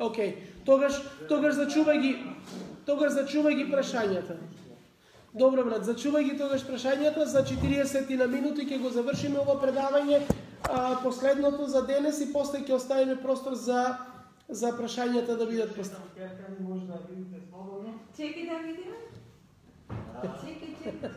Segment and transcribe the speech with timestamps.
[0.00, 0.30] Океј,
[0.64, 0.96] тогаш,
[1.28, 2.12] тогаш зачувај ги,
[2.86, 4.38] тогаш зачувај ги прашањата.
[5.36, 10.22] Добро брат, зачувај ги тогаш прашањата, за 40 на минути ќе го завршиме ова предавање,
[10.70, 13.84] а, последното за денес и после ќе оставиме простор за
[14.50, 16.26] за прашањата да бидат поставени.
[16.60, 17.94] Може да видите слободно.
[18.16, 18.96] Чекай да видиме.
[20.42, 21.10] Чекай, чекай.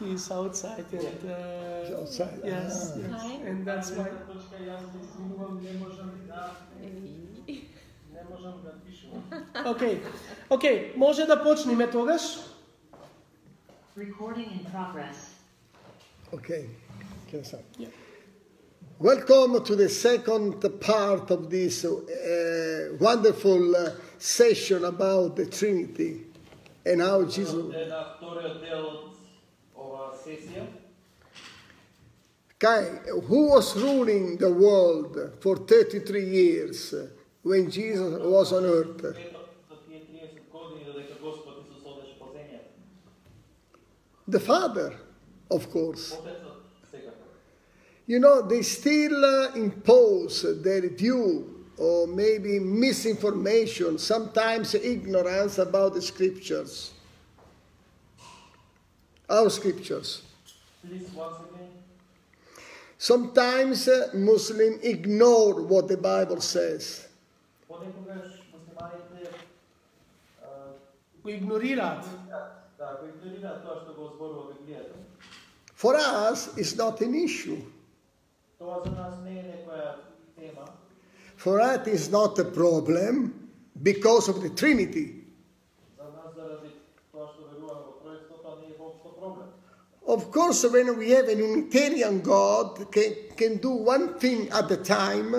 [0.00, 2.40] He's outside and uh, He's outside.
[2.44, 2.98] Yes, Ah.
[2.98, 3.48] yes, Hi.
[3.48, 4.06] and that's why.
[4.08, 6.50] Една точка јас се извинувам, не можам да
[6.82, 7.64] Еј.
[8.14, 9.22] не можам да пишувам.
[9.74, 10.00] Океј,
[10.50, 12.22] океј, може да почнеме тогаш.
[13.96, 15.18] Recording in progress.
[16.32, 16.64] Okay,
[17.30, 17.64] can I start?
[17.78, 17.88] Yeah.
[18.98, 21.90] Welcome to the second part of this uh,
[23.00, 26.12] wonderful uh, session about the Trinity
[26.86, 27.54] and how Jesus.
[33.27, 36.93] Who was ruling the world for 33 years
[37.43, 39.15] when Jesus was on earth?
[44.27, 44.93] The Father,
[45.49, 46.17] of course.
[48.07, 56.01] You know, they still uh, impose their view or maybe misinformation, sometimes ignorance about the
[56.01, 56.93] scriptures
[59.29, 60.23] our scriptures.
[60.85, 61.69] Please, again.
[62.97, 67.07] Sometimes uh, Muslims ignore what the Bible says.
[75.75, 77.61] For us, it's not an issue.
[81.35, 83.49] For us, it's not a problem
[83.83, 85.16] because of the Trinity.
[90.07, 94.77] Of course, when we have an Unitarian God can, can do one thing at a
[94.77, 95.35] time.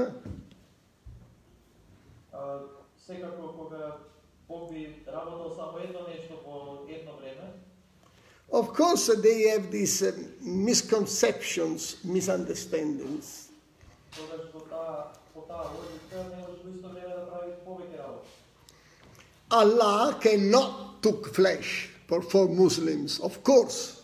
[8.50, 13.48] Of course, they have these uh, misconceptions, misunderstandings.
[19.50, 23.97] Allah cannot took flesh for, for Muslims, of course.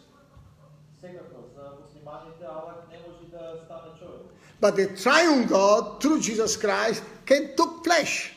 [4.64, 8.32] but the triune God through Jesus Christ came took flesh.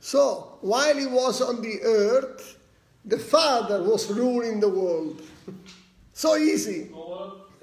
[0.00, 2.58] So, while he was on the earth,
[3.06, 5.22] the Father was ruling the world.
[6.12, 6.90] so easy.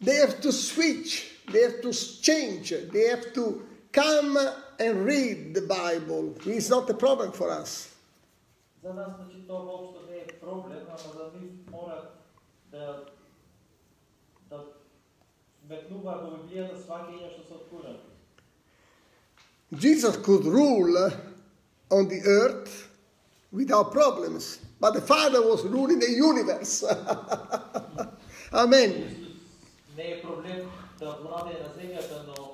[0.00, 4.37] they have to switch, they have to change, they have to come
[4.79, 6.35] and read the Bible.
[6.45, 7.89] It's not a problem for us.
[8.83, 12.01] За нас значи тоа воопшто не е проблем, ама за нив мора
[12.71, 13.05] да
[14.49, 14.59] да
[15.65, 17.99] сметнуваат во Библијата сваќања што се откурени.
[19.73, 21.11] Jesus could rule
[21.89, 22.89] on the earth
[23.51, 26.83] without problems, but the Father was ruling the universe.
[28.53, 28.91] Amen.
[28.91, 32.48] Исус не е проблем да владее на земјата, но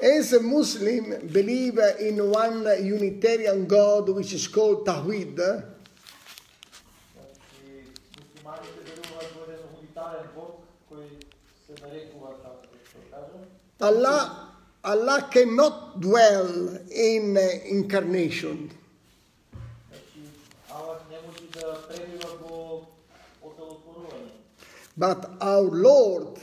[0.00, 5.36] As a Muslim believer in one Unitarian God which is called Tawhid,
[13.80, 14.50] Allah,
[14.82, 18.70] Allah cannot dwell in uh, incarnation.
[24.96, 26.38] But our Lord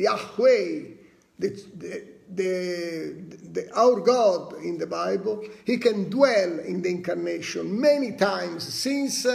[0.00, 0.96] Yahweh,
[1.38, 3.14] the, the, the,
[3.52, 9.26] the, our God in the Bible, he can dwell in the incarnation many times since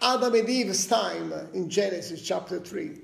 [0.00, 3.00] Adam and Eve's time in Genesis chapter 3.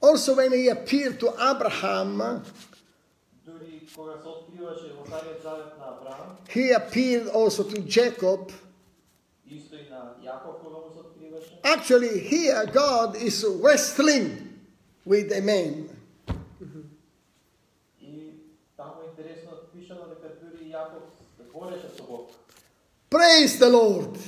[0.00, 2.42] Also, when he appeared to Abraham,
[6.48, 8.52] he appeared also to Jacob.
[11.64, 14.58] Actually, here God is wrestling
[15.04, 15.88] with a man.
[23.10, 24.18] Praise the Lord.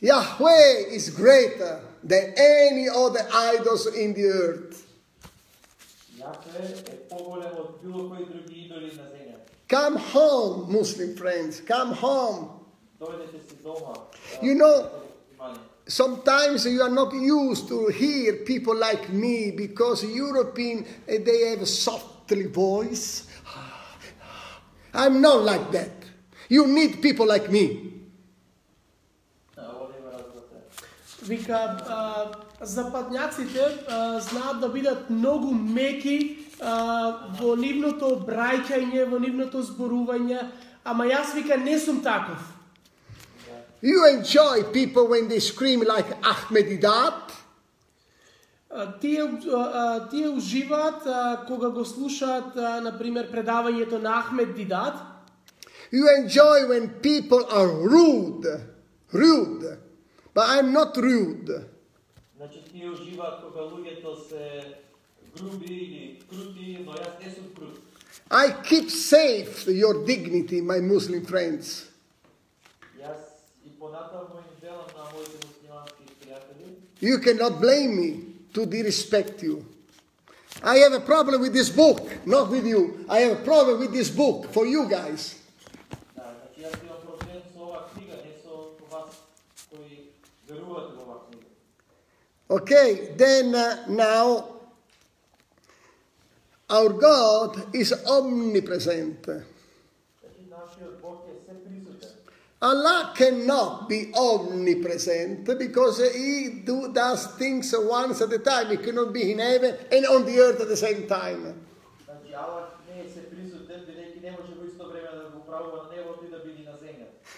[0.00, 4.89] Yahweh is greater than any other idols in the earth.
[9.68, 12.50] Come home, Muslim friends, come home.
[14.42, 14.90] You know,
[15.86, 21.62] sometimes you are not used to hear people like me because European eh, they have
[21.62, 23.26] a softly voice.
[24.94, 25.90] I'm not like that.
[26.48, 27.99] You need people like me.
[31.22, 32.26] Вика, а,
[32.64, 40.46] западњаците а, знаат да бидат многу меки а, во нивното браќање, во нивното зборување,
[40.84, 42.40] ама јас вика не сум таков.
[43.82, 47.40] You enjoy people when they scream like Ahmedidat.
[49.00, 49.22] Тие,
[50.10, 51.02] тие уживаат
[51.46, 54.94] кога го слушаат, а, например, предавањето на Ахмед Дидат.
[55.92, 58.60] You enjoy when people are rude.
[59.12, 59.89] Rude.
[60.33, 61.65] But I'm not rude.
[62.37, 64.75] Значи тие уживаат кога луѓето се
[65.37, 67.79] груби или крути, но јас не сум крут.
[68.29, 71.87] I keep safe your dignity, my Muslim friends.
[72.99, 73.21] Јас
[73.65, 76.75] и понатаму им делам на моите муслимански пријатели.
[76.99, 78.09] You cannot blame me
[78.53, 79.65] to disrespect you.
[80.63, 83.05] I have a problem with this book, not with you.
[83.09, 85.35] I have a problem with this book for you guys.
[92.50, 94.60] Okay, then uh, now
[96.68, 99.26] our God is omnipresent.
[102.62, 108.70] Allah cannot be omnipresent because He do, does things once at a time.
[108.70, 111.54] He cannot be in heaven and on the earth at the same time.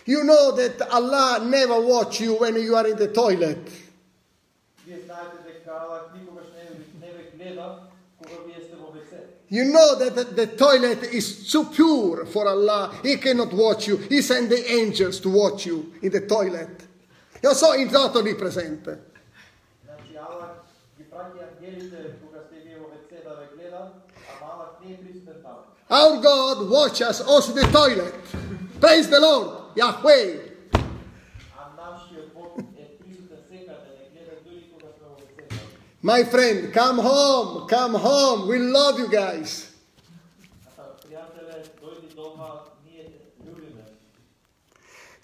[0.05, 3.71] You know that Allah never watch you when you are in the toilet.
[9.49, 12.99] You know that the toilet is too pure for Allah.
[13.03, 13.99] He cannot watch you.
[13.99, 16.89] He sent the angels to watch you in the toilet.
[17.45, 18.99] Io so in toto presente.
[25.91, 28.15] Our God watch us also the toilet.
[28.81, 29.62] Praise the Lord.
[29.75, 30.49] Yahweh.
[36.05, 38.49] My friend, come home, come home.
[38.49, 39.73] We love you guys.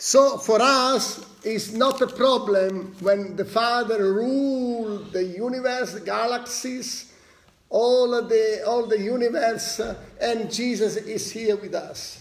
[0.00, 7.12] So for us, it's not a problem when the Father ruled the universe, the galaxies,
[7.68, 9.80] all the all the universe,
[10.20, 12.17] and Jesus is here with us.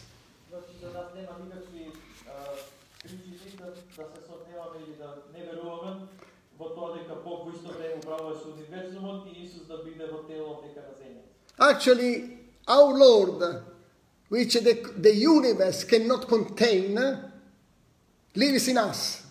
[11.58, 13.62] Actually, our Lord,
[14.28, 16.94] which the, the universe cannot contain,
[18.34, 19.22] lives in us.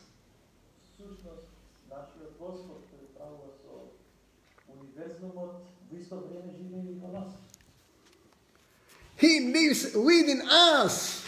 [0.97, 1.47] Сушност,
[1.89, 7.33] нашиот Господ кој управува со универзумот во исто време живее и во нас.
[9.17, 11.25] He lives within us,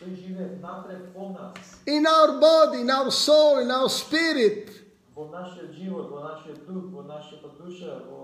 [0.00, 1.56] Тој живее внатре во нас,
[1.86, 4.70] in our body, in our soul, in our spirit.
[5.14, 8.19] во нашиот живот, во нашиот дух, во нашата душа, во нашето тело.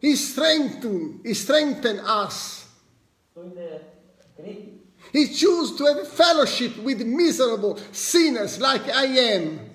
[0.00, 2.68] He strengthened, he strengthened us.
[5.12, 9.70] He chose to have fellowship with miserable sinners like I am.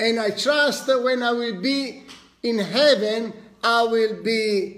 [0.00, 2.04] And I trust that when I will be
[2.42, 3.32] in heaven,
[3.62, 4.77] I will be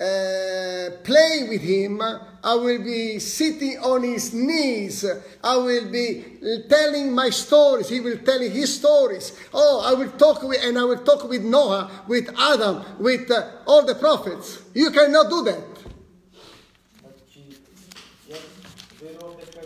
[0.00, 2.02] uh, playing with him.
[2.02, 5.04] I will be sitting on his knees.
[5.42, 6.24] I will be
[6.68, 7.88] telling my stories.
[7.88, 9.32] He will tell his stories.
[9.52, 13.48] Oh, I will talk with, and I will talk with Noah, with Adam, with uh,
[13.66, 14.60] all the prophets.
[14.74, 15.64] You cannot do that.
[17.00, 17.56] Значи,
[18.28, 18.44] јас
[19.00, 19.64] верувам дека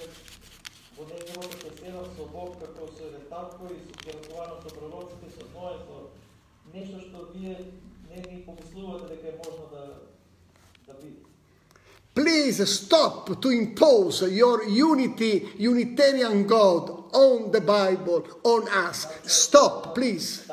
[0.96, 4.70] во неговото ќе седам со Бог како со еден татко и со ќе разговарам со
[4.76, 5.96] пророците, со Ное, со
[6.74, 7.56] нешто што вие
[8.10, 10.11] не ни помислувате дека е можно да, да биде.
[12.15, 19.07] Please stop to impose your unity, Unitarian God on the Bible, on us.
[19.23, 20.47] Stop, please.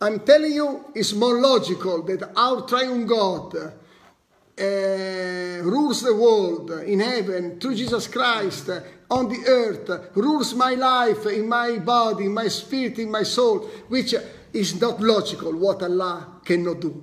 [0.00, 3.72] I'm telling you, it's more logical that our triune God
[4.54, 8.80] Eh, uh, rules the world in heaven through Jesus Christ uh,
[9.10, 13.60] on the earth, rules my life in my body, in my spirit, in my soul,
[13.88, 14.14] which
[14.52, 17.02] is not logical what Allah cannot do.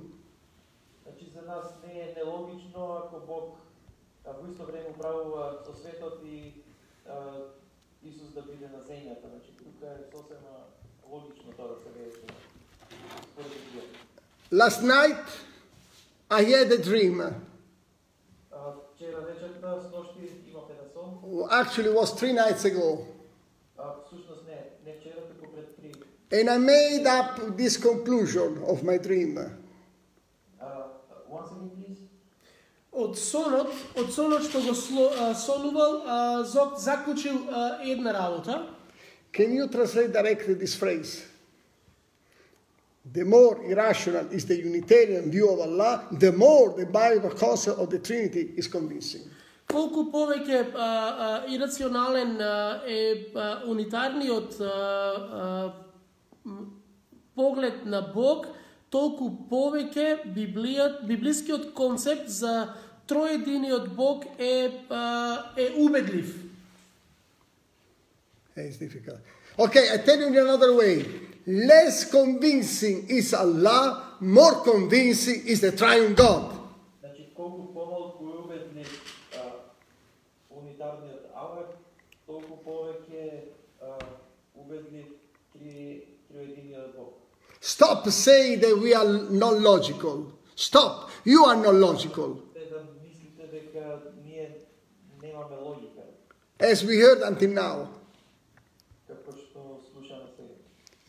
[14.52, 15.16] Last night,
[16.29, 17.21] I had a dream.
[18.51, 21.19] А, Вчера вечерта, сношти имав еден сон.
[21.49, 23.05] Actually, it was three nights ago.
[23.77, 25.93] А, всушност не, не вчера, туку пред три.
[26.31, 29.37] And I made up this conclusion of my dream.
[30.59, 30.87] А,
[31.29, 31.99] once again, please.
[32.91, 38.69] Од сонот, од сонот што го сло, а, сонувал, а, Зок заклучил а, една работа.
[39.33, 41.23] Can you translate directly this phrase?
[43.13, 47.89] The more irrational is the Unitarian view of Allah, the more the Bible concept of
[47.91, 49.21] the Trinity is convincing.
[49.67, 55.73] Колку повеќе а, а, ирационален а, е а, унитарниот а, а,
[56.45, 56.81] м,
[57.35, 58.45] поглед на Бог,
[58.89, 62.73] толку повеќе Библијат, библискиот концепт за
[63.07, 66.41] троединиот Бог е а, е убедлив.
[68.57, 69.19] It's difficult.
[69.57, 71.05] Okay, I tell you in another way.
[71.47, 76.51] Less convincing is Allah, more convincing is the triune God.
[77.01, 78.89] Значи, колку помалку е убедлив
[79.35, 79.41] а,
[80.49, 81.69] унитарниот Аллах,
[82.25, 83.99] толку повеќе а,
[84.55, 85.05] убедлив
[85.53, 87.13] три, триединиот Бог.
[87.61, 90.31] Stop saying that we are not logical.
[90.55, 91.09] Stop.
[91.25, 92.41] You are not logical.
[92.53, 94.57] Те да мислите дека ние
[95.21, 96.01] немаме логика,
[96.59, 97.87] As we heard until now.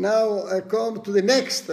[0.01, 1.69] Now I come to the next.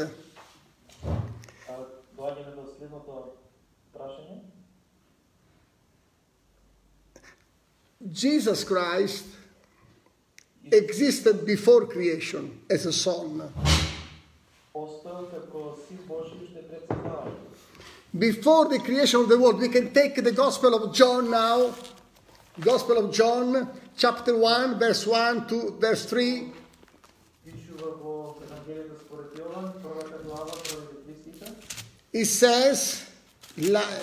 [8.12, 9.24] Jesus Christ
[10.70, 13.50] existed before creation as a son.
[18.18, 21.72] Before the creation of the world, we can take the Gospel of John now.
[22.60, 26.52] Gospel of John, chapter 1, verse 1 to verse 3.
[32.12, 33.08] It says,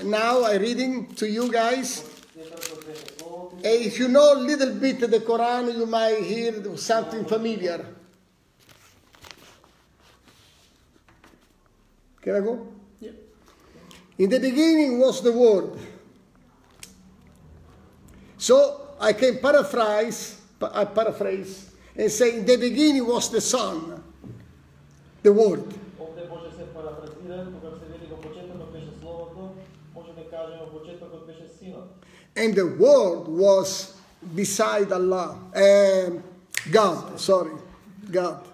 [0.03, 2.03] now I'm reading to you guys.
[3.63, 7.85] If you know a little bit the Quran, you might hear something familiar.
[12.21, 12.67] Can I go?
[12.99, 13.11] Yeah.
[14.17, 15.77] In the beginning was the Word.
[18.37, 24.03] So I can paraphrase, I paraphrase and say, in the beginning was the Son
[25.25, 25.63] the word.
[32.37, 33.95] And the word was
[34.35, 36.23] beside Allah, um,
[36.71, 37.53] God, sorry,
[38.11, 38.45] God.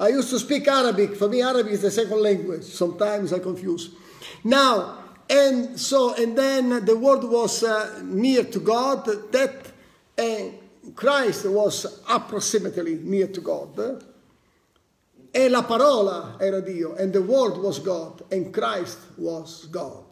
[0.00, 1.16] I used to speak Arabic.
[1.16, 2.62] For me, Arabic is the second language.
[2.62, 3.90] Sometimes I confuse.
[4.44, 9.04] Now, and so, and then the word was uh, near to God.
[9.32, 9.72] That,
[10.16, 14.04] uh, Christ was approximately near to God,
[15.34, 20.04] e la parola era Dio, and the Word was God, and Christ was God.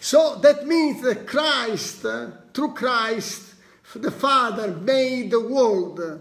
[0.00, 2.04] So that means that Christ,
[2.52, 3.54] through Christ,
[3.94, 6.20] the Father made the world,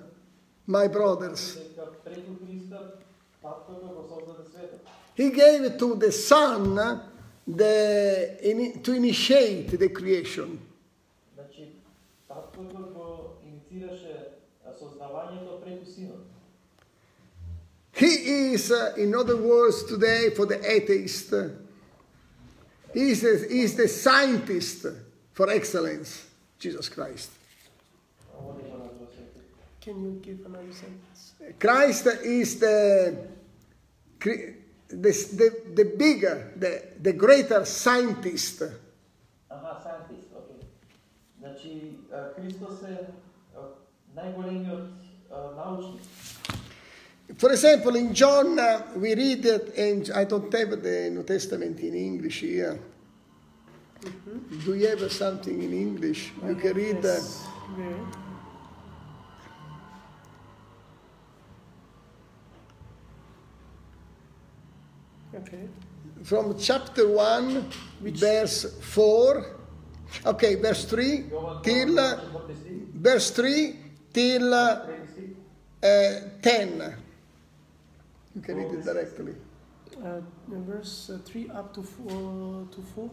[0.65, 1.58] my brothers.
[5.15, 6.75] He gave to the Son
[7.48, 10.60] the, to initiate the creation.
[17.96, 21.32] He is, uh, in other words, today for the atheist,
[22.91, 24.88] he is, a, he is the scientist
[25.32, 26.25] for excellence,
[26.60, 27.29] Jesus Christ.
[29.79, 31.34] Can you give another sentence?
[31.60, 33.27] Christ is the
[35.02, 38.64] the, the, the bigger, the, the greater scientist.
[39.52, 40.50] Aha, scientist, ok.
[47.38, 51.80] For example, in John, uh, we read it, and I don't have the New Testament
[51.80, 52.80] in English here.
[54.04, 54.66] Mm -hmm.
[54.66, 56.32] Do you have something in English?
[56.44, 57.06] You can read.
[57.06, 58.23] Uh.
[66.25, 67.65] from chapter 1,
[68.00, 69.57] verse 4.
[70.27, 71.25] Okay, verse 3
[71.62, 73.77] till uh, Четврти стих, verse 3
[74.12, 75.37] till uh, трети стих.
[75.83, 76.95] uh, 10.
[78.35, 79.35] You can read it directly.
[80.03, 83.11] Uh, verse uh, 3 up to 4 to 4.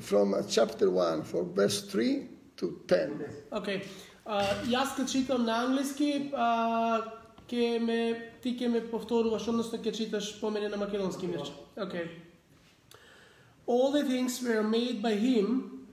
[0.00, 3.24] From uh, chapter 1, from verse 3 to 10.
[3.50, 3.82] Океј.
[4.24, 7.02] А, јас ке читам на англиски, а,
[7.48, 11.52] ке ме, ти ке ме повторуваш, односно ке читаш по мене на македонски мирче.
[11.76, 12.08] Okay.
[13.67, 15.87] All the things were made by him.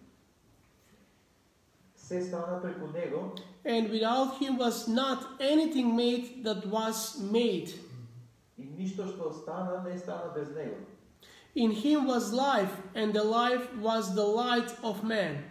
[3.65, 7.75] And without him was not anything made that was made.
[11.57, 15.45] In him was life, and the life was the light of man.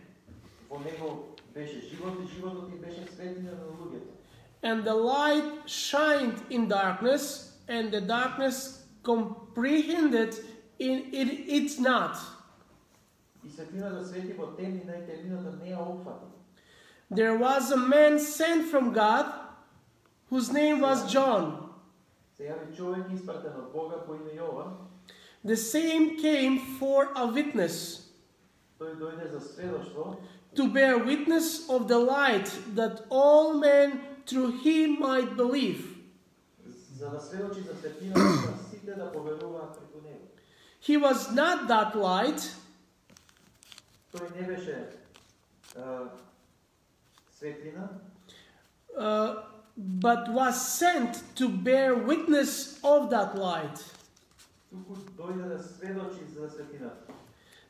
[4.64, 10.36] And the light shined in darkness, and the darkness comprehended
[10.84, 12.18] it, it, it's not.
[17.10, 19.26] There was a man sent from God
[20.30, 21.70] whose name was John.
[25.44, 28.10] The same came for a witness
[30.56, 35.98] to bear witness of the light that all men through him might believe.
[40.84, 42.52] He was not that light.
[48.98, 49.36] Uh,
[49.78, 53.80] but was sent to bear witness of that light.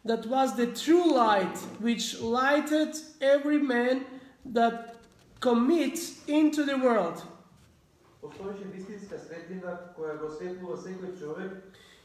[0.06, 4.06] That was the true light which lighted every man
[4.44, 4.96] that
[5.40, 7.22] commits into the world.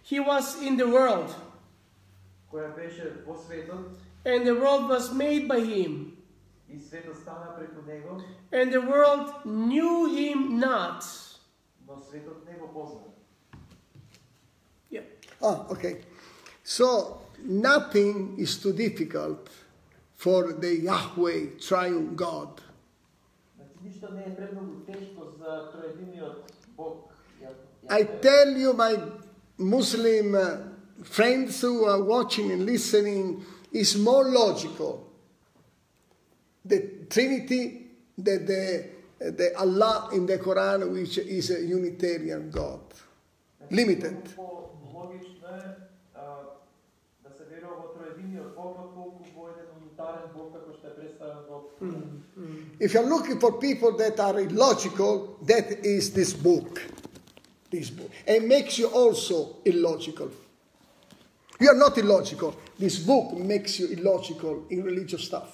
[0.08, 1.34] He was in the world.
[4.24, 6.16] And the world was made by him.
[8.50, 11.04] And the world knew him not.
[14.88, 15.00] Yeah.
[15.42, 16.00] Oh, okay.
[16.64, 19.50] So nothing is too difficult
[20.14, 22.62] for the Yahweh triune God.
[27.90, 28.96] I tell you, my
[29.58, 30.56] Muslim uh,
[31.04, 35.08] friends who are watching and listening is more logical
[36.68, 38.84] the Trinity than the,
[39.18, 42.80] the Allah in the Quran, which is a Unitarian God.
[43.70, 44.28] Limited.
[51.80, 52.62] Mm-hmm.
[52.80, 56.82] If you're looking for people that are illogical, that is this book
[57.71, 58.11] This book.
[58.27, 60.29] And makes you also illogical.
[61.59, 62.55] You are not illogical.
[62.77, 65.49] This book makes you illogical in religious stuff.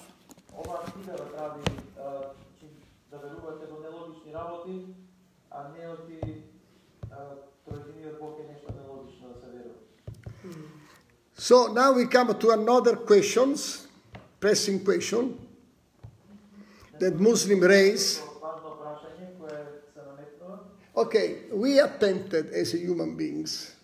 [0.52, 1.60] Оваа книга да прави
[1.98, 2.66] а, чи
[3.10, 4.86] да верувате во нелогични работи,
[5.50, 6.20] а не оти
[7.10, 7.16] а,
[7.64, 9.78] троединиот Бог е нешто нелогично да се верува.
[11.38, 13.86] So now we come to another questions,
[14.40, 15.38] pressing question
[17.00, 18.20] that Muslim raise.
[20.95, 23.75] Okay, we are tempted as human beings.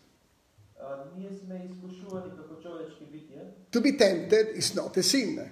[3.71, 5.52] To be tempted is not a sin.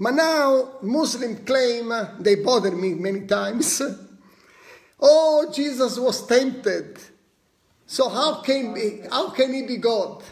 [0.00, 3.80] But now Muslims claim, uh, they bother me many times,
[5.00, 6.98] oh, Jesus was tempted,
[7.86, 10.22] so how can, how can he be God?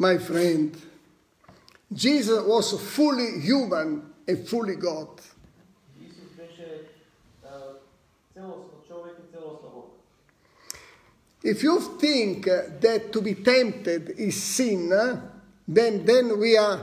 [0.00, 0.74] my friend,
[1.92, 5.08] Jesus was fully human and fully God.
[11.42, 14.88] If you think that to be tempted is sin,
[15.68, 16.80] then, then we are,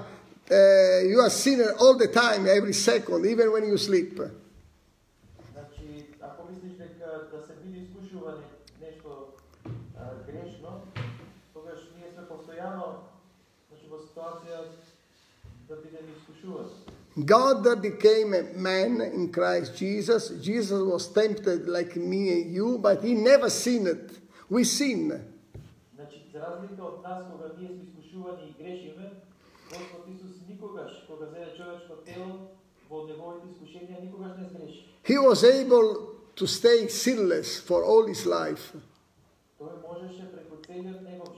[0.51, 4.19] uh, you are sinner all the time, every second, even when you sleep.
[15.68, 16.68] да бидеме искушувани.
[17.16, 20.30] God became a man in Christ Jesus.
[20.40, 24.08] Jesus was tempted like me and you, but he never sinned.
[24.50, 25.20] We sin.
[25.94, 29.12] Значи, за разлика од нас, кога ние сме искушувани и грешиме,
[29.70, 32.32] Господ Исус никогаш, кога зеде човечко тело,
[32.90, 34.82] во неговите искушенија никогаш не сгреши.
[35.04, 35.88] He was able
[36.37, 38.64] to stay sinless for all his life.
[39.61, 41.36] Тој можеше преку целиот негов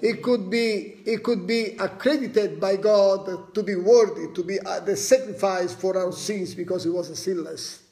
[0.00, 4.80] He could be, he could be accredited by God to be worthy, to be uh,
[4.80, 7.82] the sacrifice for our sins because he was sinless.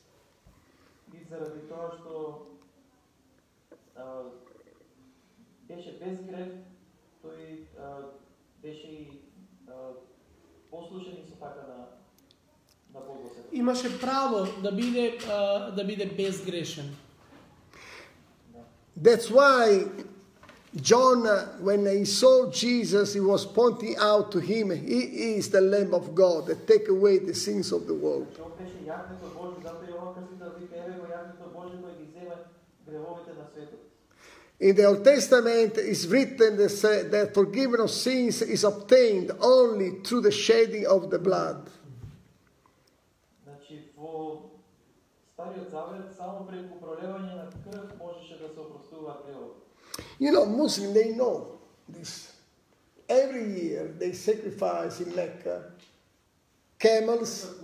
[1.12, 2.46] И заради тоа што
[3.96, 4.32] а,
[5.68, 6.48] беше без грех,
[7.22, 8.08] тој а,
[8.62, 9.20] беше и
[9.68, 9.92] а,
[10.70, 11.78] послушен исто така на
[12.94, 13.36] на Богот.
[13.52, 16.96] Имаше право да биде, а, да биде безгрешен.
[18.98, 19.86] That's why
[20.76, 25.62] John, uh, when he saw Jesus, he was pointing out to him, He is the
[25.62, 28.26] Lamb of God that take away the sins of the world.
[28.34, 32.36] Што беше јагнето Божјо, затоа Јован Крстител вика, еве го јагнето Божјо кој ги зема
[32.86, 33.80] гревовите на светот.
[34.60, 40.02] In the Old Testament, it's written that, say- that forgiveness of sins is obtained only
[40.04, 41.70] through the shedding of the blood.
[43.42, 44.50] Значи во
[45.32, 49.61] Стариот Завет само преку пролевање на крв можеше да се опростуваат гревови.
[50.19, 52.33] You know, Muslim, they know this.
[53.07, 55.71] Every year they sacrifice in Mecca
[56.79, 57.55] camels.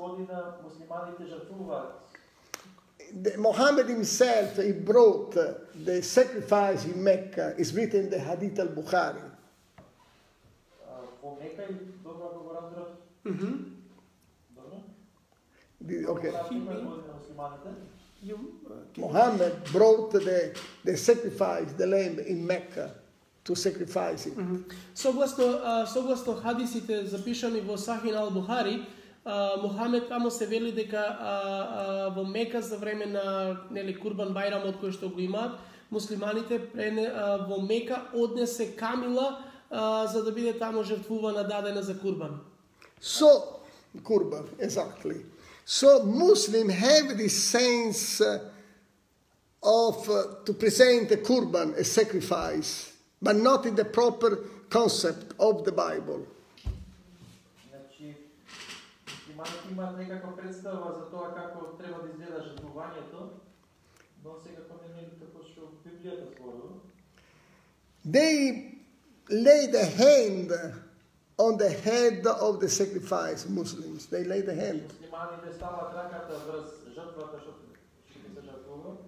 [3.12, 7.56] The, Muhammad himself, he brought the sacrifice in Mecca.
[7.58, 9.24] It's written in the Hadith al-Bukhari.
[13.26, 13.64] Mm-hmm.
[16.06, 16.32] Okay.
[18.24, 18.36] Uh,
[18.98, 22.92] Muhammad brought the, the sacrifice, the lamb in Mecca
[23.44, 24.36] to sacrifice it.
[24.38, 24.66] Мгм.
[24.94, 28.86] Согласно, а, согласно хадисите запишани во Сахин ал Бухари,
[29.26, 34.82] а, Мухамед тамо се вели дека а, во Мека за време на нели Курбан Бајрамот
[34.82, 35.60] кој што го имаат,
[35.92, 37.10] муслиманите прене,
[37.48, 39.40] во Мека однесе камила
[39.72, 42.42] за да биде тамо жртвувана дадена за Курбан.
[43.02, 43.60] So,
[44.04, 45.24] Kurban, exactly.
[45.69, 48.51] So, Muslims have this sense uh,
[49.63, 55.65] of uh, to present a Kurban, a sacrifice, but not in the proper concept of
[55.65, 56.27] the Bible.
[57.71, 58.17] Значи,
[59.07, 63.29] муслиманите имаат некаква представа за тоа како треба да изгледа жртвувањето,
[64.25, 66.77] но секако не нели како што Библијата зборува.
[68.05, 68.75] They
[69.31, 70.53] lay the hand
[71.40, 74.06] on the head of the sacrifice, Muslims.
[74.08, 74.94] They lay the hand.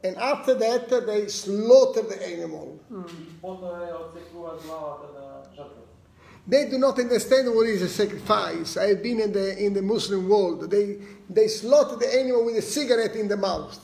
[0.04, 2.80] And after that, they slaughter the animal.
[6.48, 8.78] They do not understand what is a sacrifice.
[8.78, 10.72] I have been in the, in the Muslim world.
[10.72, 10.98] They,
[11.30, 13.78] they slaughter the animal with a cigarette in the mouth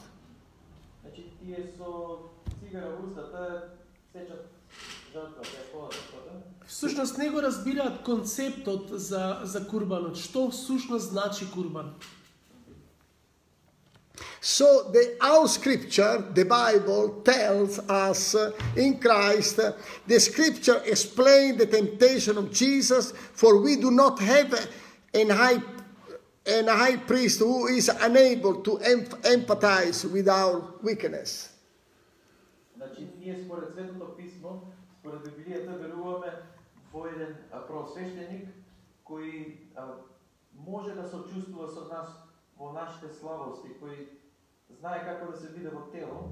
[6.76, 7.12] Значи тие со цигара во устата сечат жртва, ја пола жртвата.
[7.12, 10.16] Всушност не го разбираат концептот за, за курбанот.
[10.16, 11.94] Што всушност значи курбан?
[14.40, 19.72] So the our scripture, the Bible, tells us uh, in Christ, uh,
[20.06, 24.52] the scripture explain the temptation of Jesus, for we do not have
[25.14, 25.62] an high,
[26.46, 31.48] an high priest who is unable to em- empathize with our weakness.
[32.76, 34.50] Значи ние според Светото писмо,
[35.00, 36.32] според Библијата веруваме
[36.91, 37.35] во еден
[37.67, 38.47] просвещеник
[39.07, 39.87] кој а,
[40.53, 42.09] може да сочувствува со нас
[42.57, 44.07] во нашите слабости, кој
[44.79, 46.31] знае како да се биде во тело,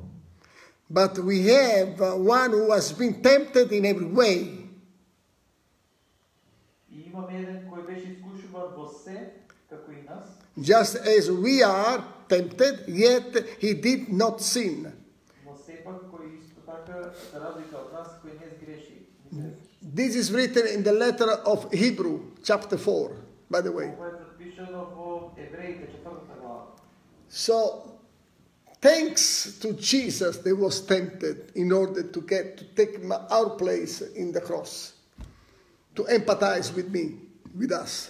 [0.88, 4.70] But we have uh, one who has been tempted in every way,
[6.90, 9.32] и имаме еден кој беше искушуван во се,
[9.70, 14.92] како и нас, just as we are tempted, yet he did not sin.
[15.46, 19.65] но сепак кој исто така, за разлика од нас, кој не сгреши.
[19.94, 23.16] This is written in the letter of Hebrew, chapter 4,
[23.52, 23.94] by the way.
[27.30, 28.00] So,
[28.82, 34.32] thanks to Jesus, they was tempted in order to get to take our place in
[34.32, 34.94] the cross,
[35.96, 37.20] to empathize with me,
[37.56, 38.10] with us.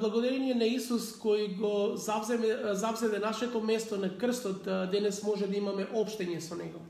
[0.00, 5.86] Благодарение на Исус кој го завземе, завзеде нашето место на крстот, денес може да имаме
[5.86, 6.80] обштење со него.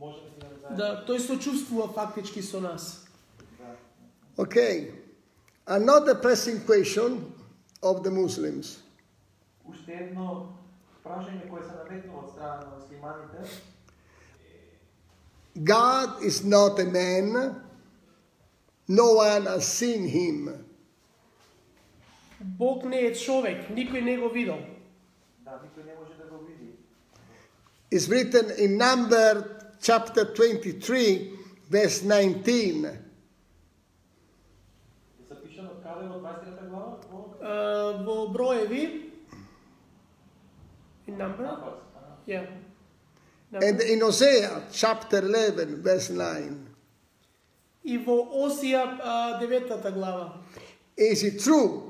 [0.00, 3.06] може да да Да тој сочувствува фактички со нас.
[3.58, 3.76] Да.
[4.36, 4.92] Okay.
[5.66, 7.32] Another pressing question
[7.82, 8.78] of the Muslims.
[9.68, 10.48] Уште едно
[11.04, 13.38] прашање кое се наметнува од страна на муслиманите,
[15.54, 17.54] God is not a man,
[18.88, 20.48] no one has seen him.
[22.40, 24.58] Бог не е човек, никој не го видел.
[25.44, 26.72] да, никој не може да го види.
[27.90, 29.44] It's written in number
[29.80, 31.32] chapter 23,
[31.70, 32.84] verse 19.
[32.86, 32.98] Е
[35.28, 36.96] запишано каде во 23 глава?
[37.10, 39.10] Во А, Во броеви
[41.08, 41.48] in number
[42.26, 42.46] yeah.
[43.52, 46.66] And in Hosea chapter 11, verse 9.
[47.84, 50.40] И во Осија а, деветата глава.
[50.96, 51.89] Is it true?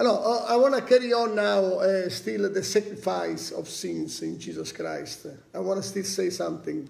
[0.00, 4.20] I know, uh, I want to carry on now uh, still the sacrifice of sins
[4.22, 5.26] in Jesus Christ.
[5.54, 6.88] I want to still say something.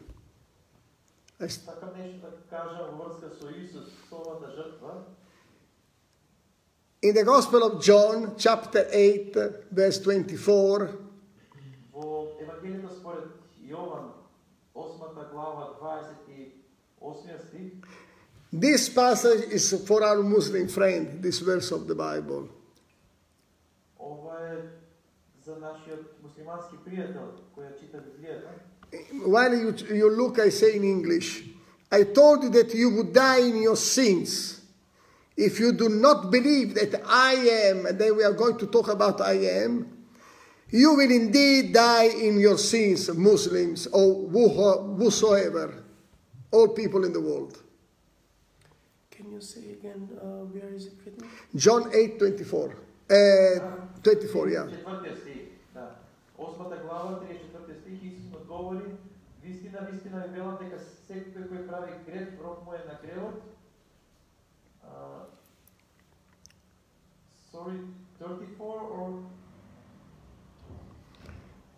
[1.41, 5.05] I st- Сакам нешто да кажам во врска со Исус, со овата жртва.
[7.03, 9.37] In the Gospel of John, chapter 8,
[9.71, 10.89] verse 24,
[11.93, 13.29] Во Евангелието според
[13.63, 14.11] Јован,
[14.75, 17.73] 8 глава, 28 стих,
[18.53, 22.49] this passage is for our Muslim friend, this verse of the Bible.
[25.51, 28.51] ова е за нашиот муслимански пријател кој ја чита Библијата.
[29.27, 31.45] While you, you look, I say in English,
[31.91, 34.61] I told you that you would die in your sins
[35.37, 37.35] if you do not believe that I
[37.69, 39.87] am, and then we are going to talk about I am.
[40.71, 45.75] You will indeed die in your sins, Muslims or who- whosoever,
[46.51, 47.63] all people in the world.
[49.11, 51.29] Can you say again uh, where is it written?
[51.55, 52.75] John 8 24.
[53.09, 53.61] Uh,
[54.03, 54.67] 24, yeah.
[56.42, 56.48] Да.
[56.48, 58.86] Осмата глава, 34 стих, Исус му одговори,
[59.44, 63.42] вистина, вистина ви велам дека секој кој прави грев, рок му е на гревот.
[64.82, 65.24] Uh,
[67.54, 67.78] sorry,
[68.20, 69.24] 34 or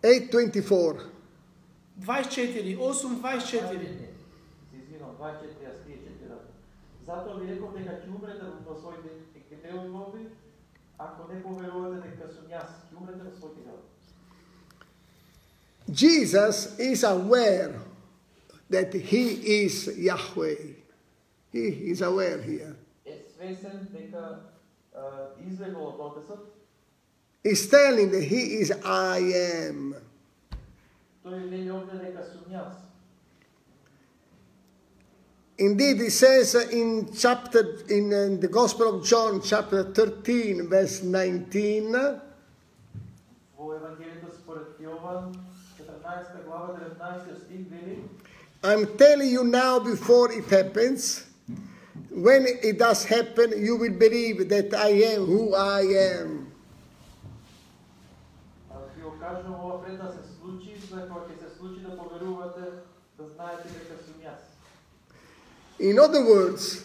[0.02, 1.10] 8 24.
[1.98, 4.08] 24, 8, 24.
[4.70, 6.38] Се извинам, 24 ја стие 4.
[7.06, 9.10] Затоа ви реков дека ќе умрете во своите
[9.50, 10.28] гревови,
[10.98, 13.93] ако не поверувате дека сум јас, ќе умрете во своите гревови.
[15.90, 17.74] Jesus is aware
[18.70, 20.54] that he is Yahweh.
[21.52, 22.74] He is aware here.
[27.42, 29.94] He's telling that he is I am.
[35.56, 41.94] Indeed, he says in chapter in the Gospel of John, chapter 13, verse 19.
[48.62, 51.26] I'm telling you now before it happens.
[52.10, 56.52] When it does happen, you will believe that I am who I am.
[65.80, 66.84] In other words,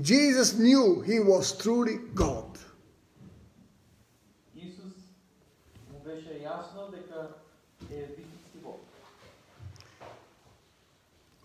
[0.00, 2.58] Jesus knew he was truly God.
[6.13, 7.27] беше јасно дека
[7.91, 8.79] е вистински Бог.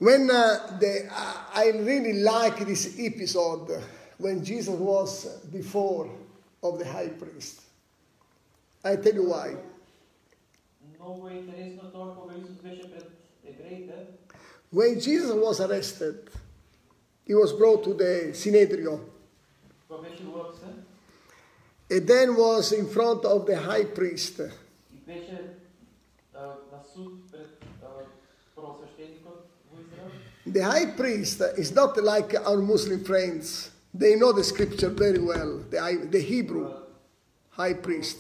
[0.01, 3.69] When uh, the, I I really like this episode
[4.19, 6.11] when Jesus was before
[6.63, 7.61] of the high priest.
[8.85, 9.57] I tell you why.
[10.99, 13.11] Многу е интересно тоа кога Исус беше пред
[13.45, 14.07] евреите,
[14.73, 16.31] When Jesus was arrested,
[17.29, 19.01] he was brought to the Synedrion
[19.89, 20.78] кога беше уапсен
[21.90, 24.40] It then was in front of the high priest.
[30.46, 33.72] The high priest is not like our Muslim friends.
[33.94, 36.74] They know the scripture very well, the, the Hebrew
[37.50, 38.18] high priest.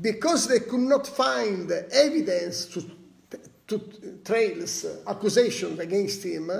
[0.00, 2.84] Because they could not find evidence to,
[3.68, 6.50] to trails, accusations against him.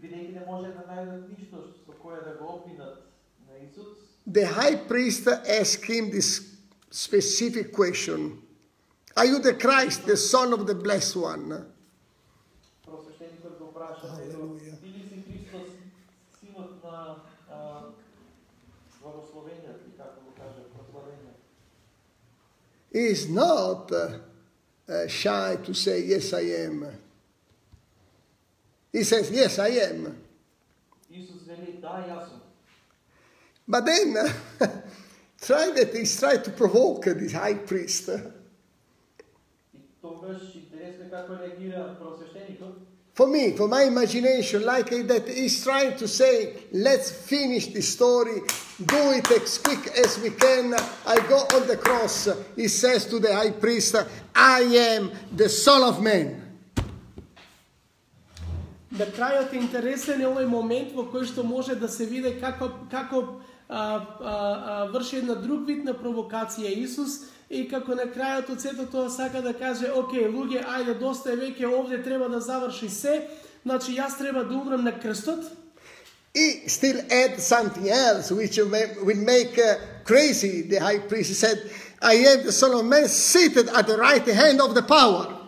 [0.00, 2.96] бидејќи не може да најдат ништо со кое да го обвинат
[3.48, 5.26] на Исус, the high priest
[5.60, 6.56] asked him this
[6.90, 8.42] specific question
[9.16, 11.64] Are you the Christ, the Son of the Blessed One?
[12.84, 14.80] просвещеникот го праша, Алелуја.
[14.82, 15.70] би ли си Христос,
[16.40, 17.16] синот на
[17.50, 17.82] а,
[19.02, 21.38] благословениот, или како го каже, прославениот?
[22.92, 24.18] He is not uh,
[24.88, 26.84] uh, shy to say, Yes, I am.
[28.91, 30.17] He says, Yes, I am.
[33.67, 34.15] But then,
[35.41, 38.09] try that he's trying to provoke this high priest.
[43.13, 48.41] For me, for my imagination, like that he's trying to say, let's finish the story,
[48.85, 50.73] do it as quick as we can.
[51.05, 52.29] I go on the cross.
[52.55, 53.95] He says to the high priest,
[54.33, 56.40] I am the Son of Man.
[58.91, 62.67] Да крајот е интересен е овој момент во кој што може да се види како,
[62.91, 63.21] како
[63.69, 68.59] а, а, а, врши една друг вид на провокација Исус и како на крајот од
[68.61, 72.89] сето тоа сака да каже, окей, луѓе, ајде, доста е веќе овде, треба да заврши
[72.89, 73.15] се,
[73.63, 75.47] значи јас треба да умрам на крстот,
[76.33, 79.75] He still add something else which will make uh,
[80.05, 81.37] crazy the high priest.
[81.37, 81.69] Said,
[82.01, 85.40] I have the Son of Man seated at the right hand of the power.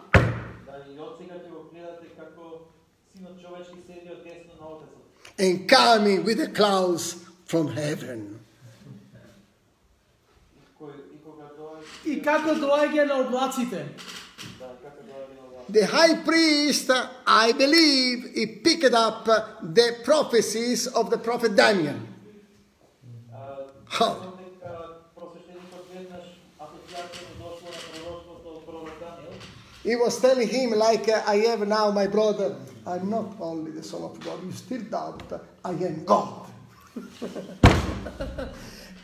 [5.38, 7.16] and coming with the clouds
[7.46, 8.40] from heaven.
[10.58, 13.86] И, кој, и кога доаѓа, и како доаѓа на облаците.
[14.58, 15.70] да, како доаѓа на власт.
[15.70, 16.90] The high priest,
[17.26, 19.24] I believe, he picked up
[19.62, 21.98] the prophecies of the prophet Daniel.
[23.32, 24.08] А, Ха.
[24.08, 24.72] мислам дека
[25.14, 26.26] просвещеникот веднаш
[26.58, 29.34] асоциацијата дошло на пророштвото од пророк Даниил.
[29.84, 33.82] He was telling him, like, uh, I have now my brother, I'm not only the
[33.82, 35.22] Son of God, you still doubt,
[35.64, 36.46] I am God.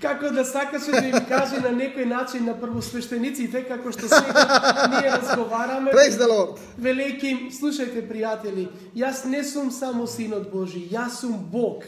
[0.01, 5.11] Како да сакаше да им каже на некој начин на првосвештениците, како што сега ние
[5.11, 6.59] разговараме, Praise the Lord.
[6.79, 11.85] велејќи им, слушајте, пријатели, јас не сум само синот Божи, јас сум Бог.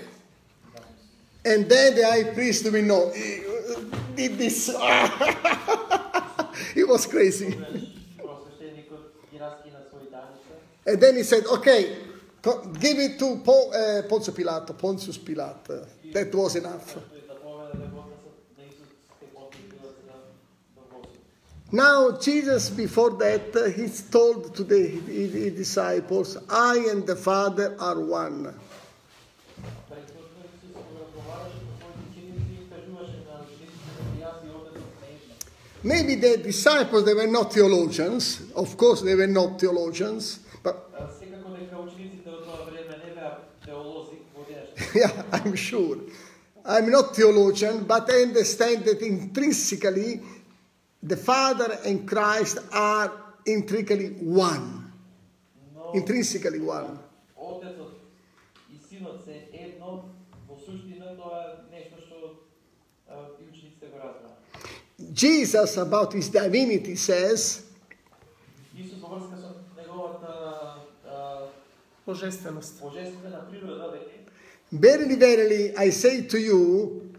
[1.45, 3.43] And then the high priest, we know, he
[4.17, 4.71] did this.
[6.75, 7.55] he was crazy.
[10.86, 11.98] And then he said, okay,
[12.42, 14.78] give it to po- eh, uh, Pontius Pilate.
[14.78, 16.14] Pontius Pilate.
[16.14, 16.98] That was enough.
[21.74, 27.98] Now, Jesus, before that, uh, he told to the disciples, I and the Father are
[27.98, 28.54] one.
[35.84, 38.42] Maybe the disciples, they were not theologians.
[38.56, 40.41] Of course, they were not theologians.
[44.95, 45.99] yeah, I'm sure.
[46.65, 50.21] I'm not theologian, but I understand that intrinsically
[51.03, 53.13] the Father and Christ are
[53.47, 54.93] intrinsically one.
[55.75, 56.99] Но Intrinsically one.
[57.37, 57.93] Отецот
[58.73, 60.05] и Синот се едно,
[60.49, 62.35] во суштина тоа е нешто што
[63.09, 64.35] а, и учениците го разбраа.
[65.13, 67.63] Jesus, about his divinity, says,
[68.75, 71.47] Исус во врска со неговата а,
[72.07, 72.81] Божественост.
[72.83, 74.20] божествена природа веќе
[74.72, 77.14] Verily, verily, I say to you,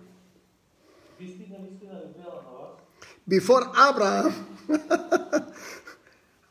[3.28, 4.46] before Abraham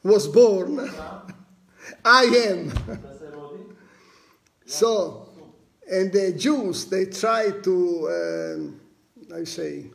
[0.04, 0.92] was born,
[2.06, 2.72] I am.
[4.66, 5.28] so,
[5.90, 8.10] and the Jews, they try to,
[8.56, 8.82] um,
[9.36, 9.90] I say,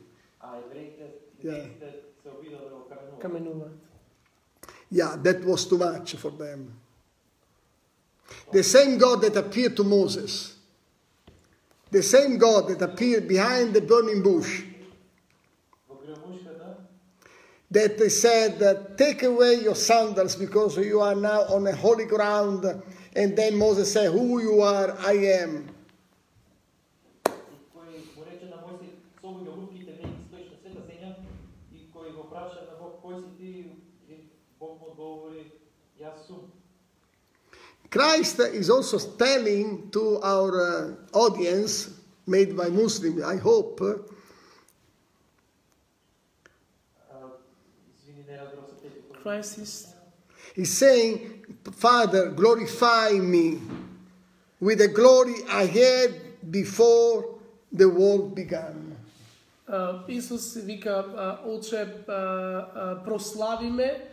[1.41, 1.63] yeah.
[4.91, 6.73] yeah, that was too much for them.
[8.51, 10.56] The same God that appeared to Moses
[11.91, 14.63] the same God that appeared behind the burning bush,
[17.69, 22.65] that they said, Take away your sandals because you are now on a holy ground.
[23.15, 25.69] And then Moses said, Who you are, I am.
[37.90, 41.90] Christ is also telling to our uh, audience,
[42.26, 43.98] made by Muslims, I hope, uh,
[47.10, 47.16] А,
[47.98, 49.02] Извини, не разбрав се теби.
[49.22, 49.86] Christ is
[50.56, 53.60] he's saying, Father, glorify me
[54.60, 56.10] with the glory I had
[56.50, 57.38] before
[57.72, 58.96] the world began.
[59.68, 64.08] А, Исус вика, а, Отче, а, а, прослави ме,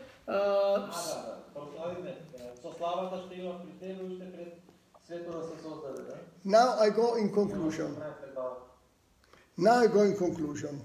[1.54, 2.18] а, с- Да, прославиме
[2.62, 4.54] со славата што имав при тебе уште пред
[5.08, 6.16] свето да се создаде, да?
[6.48, 7.90] Now I go in conclusion.
[9.58, 10.76] Now I go in conclusion.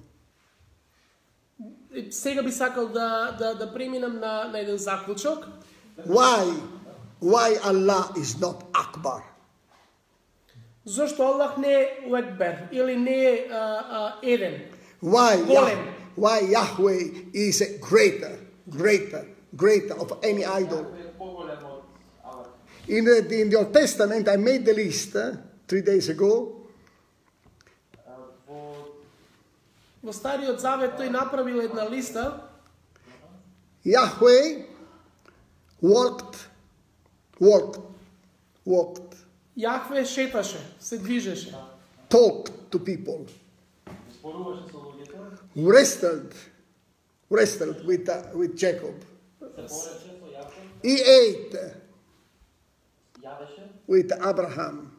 [1.94, 5.46] И сега би сакал да, да, да преминам на, на еден заклучок.
[6.00, 6.60] Why?
[7.22, 9.22] Why Allah is not Akbar?
[10.86, 13.56] Зошто Аллах не е Уекбер или не е а,
[13.90, 14.62] а, еден?
[15.02, 15.78] Why, Golem.
[15.78, 17.02] Yah- why Yahweh
[17.34, 18.34] is greater,
[18.70, 19.24] greater,
[19.56, 20.84] greater of any idol?
[20.84, 21.82] Кој е поголем од
[22.24, 22.48] Аллах.
[22.88, 25.36] In the, in the Old Testament, I made the list uh,
[25.66, 26.66] three days ago.
[28.06, 28.86] А, Во
[30.02, 32.50] Во Стариот Завет тој направил една листа
[33.84, 34.64] Yahweh
[35.82, 36.46] walked,
[37.38, 37.80] walked,
[38.64, 39.14] walked,
[39.56, 41.54] Јахве шеташе, се движеше,
[42.08, 43.28] talked to people,
[44.18, 46.34] зборуваше со луѓето, wrestled,
[47.30, 48.94] wrestled with, uh, with Jacob.
[50.81, 51.55] He ate
[53.87, 54.91] with Abraham.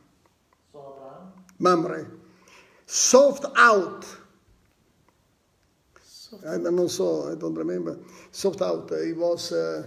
[1.59, 2.11] Mamre.
[2.87, 4.05] Soft out.
[6.49, 7.99] I don't so I don't remember.
[8.33, 8.91] Soft out.
[9.05, 9.87] He was uh,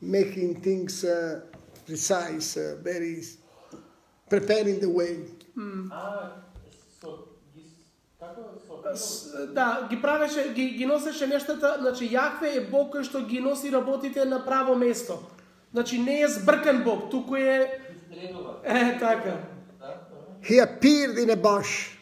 [0.00, 1.42] making things uh,
[1.86, 3.22] precise, uh, very
[4.28, 5.18] preparing the way.
[5.56, 5.88] Mm.
[5.92, 6.32] Ah.
[9.48, 13.72] Да, ги правеше, ги, ги носеше нештата, значи Јахве е Бог кој што ги носи
[13.72, 15.18] работите на право место.
[15.72, 17.80] Значи не е збркан Бог, туку е
[18.64, 19.36] е така.
[19.80, 20.38] Да, добро.
[20.42, 21.98] He appeared in a bush,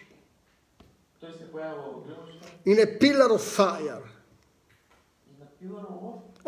[1.22, 2.30] Тој се појавува во грмушта
[2.64, 4.02] in a pillar of fire.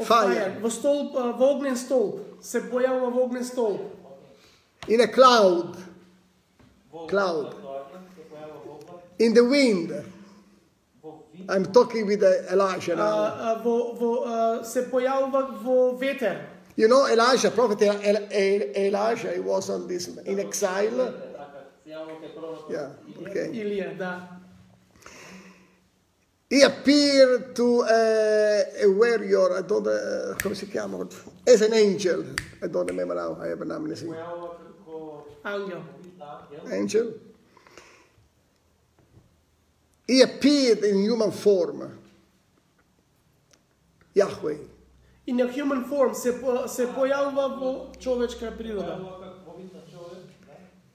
[0.03, 0.61] Fire.
[0.61, 2.21] Во столб, во огнен столб.
[2.41, 3.81] Се појавува во огнен столб.
[4.89, 5.77] in a cloud,
[7.09, 7.62] Cloud.
[9.23, 9.93] in the wind.
[11.49, 13.03] I'm talking with uh, Elijah now.
[13.03, 14.97] Uh, uh, vo, vo, se v
[15.99, 16.47] veter.
[16.77, 21.15] You know, Elijah, prophet Elijah, he was on this in exile.
[21.85, 22.89] Yeah,
[23.27, 23.49] okay.
[23.53, 24.29] Ilija,
[26.49, 31.09] He appeared to uh, a warrior, I don't uh, come si chiama,
[31.47, 32.25] as an angel.
[32.63, 34.07] I don't remember now, I have an amnesia.
[35.45, 35.83] Angel.
[36.71, 37.13] Angel.
[40.07, 41.99] He appeared in human form.
[44.15, 44.57] Yahweh.
[45.27, 47.93] In a human form se, po, se pojavila vo.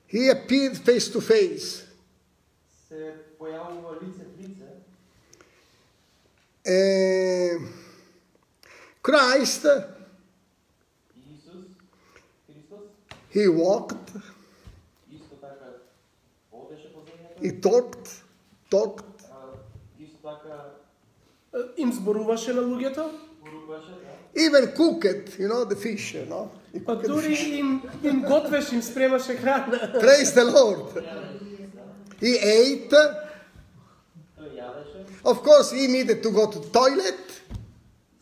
[0.07, 1.85] He appeared face to face.
[2.89, 4.37] Se pojavilo lice v
[9.07, 9.65] Christ,
[11.15, 11.65] Jesus,
[13.29, 14.11] he walked,
[17.41, 18.23] he talked,
[18.70, 19.34] talked, а,
[20.00, 20.56] исто така
[21.54, 23.10] Е, Им зборуваше на луѓето,
[23.40, 23.90] порукваше,
[24.34, 24.40] да.
[24.40, 26.48] even cooked, you know, the fish, you know.
[26.74, 27.58] He па cooked the дури fish.
[27.58, 29.92] им, им готвеше, им спремаше храна.
[30.00, 31.04] Praise the Lord.
[32.20, 33.02] He ate.
[34.38, 37.22] Тој јадеше, Of course, he needed to go to toilet.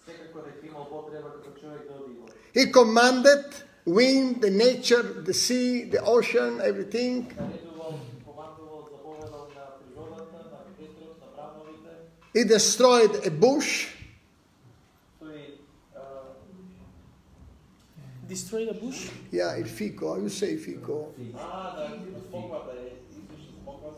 [0.07, 2.27] секако дека имал потреба како човек да оди во.
[2.55, 3.45] He commanded
[3.87, 7.15] wind, the nature, the sea, the ocean, everything.
[12.36, 13.88] He destroyed a bush.
[18.28, 19.10] Destroyed a bush?
[19.32, 20.14] Yeah, il fico.
[20.16, 21.14] How you say fico?
[21.38, 21.88] Ah,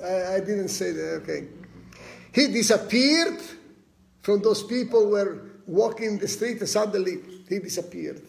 [0.04, 1.22] I, I didn't say that.
[1.24, 1.48] Okay.
[2.32, 3.42] He disappeared
[4.22, 7.18] from those people who were walking the street and suddenly
[7.50, 8.22] he disappeared.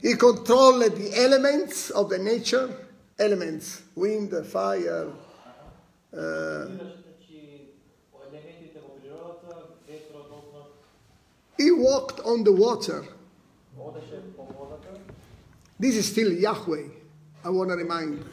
[0.00, 2.70] He controlled the elements of the nature,
[3.18, 5.08] elements, wind, fire,
[11.56, 13.04] he walked on the water.
[15.78, 16.84] This is still Yahweh,
[17.44, 18.24] I want to remind.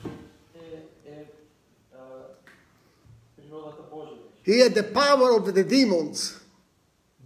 [4.44, 6.40] He had the power of the demons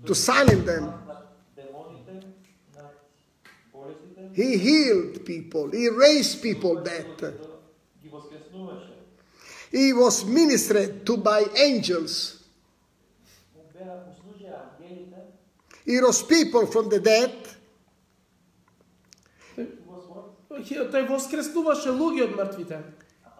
[0.06, 0.94] to silence them.
[4.34, 7.06] He healed people, he raised people dead.
[9.71, 9.93] Ги воскреснуваше.
[9.93, 12.37] He was ministered to by angels.
[13.57, 15.21] Му беа услужија ангелите.
[15.85, 17.33] He rose people from the dead.
[19.57, 20.65] He was what?
[20.65, 22.83] Хи- Тој воскреснуваше луѓе од мртвите.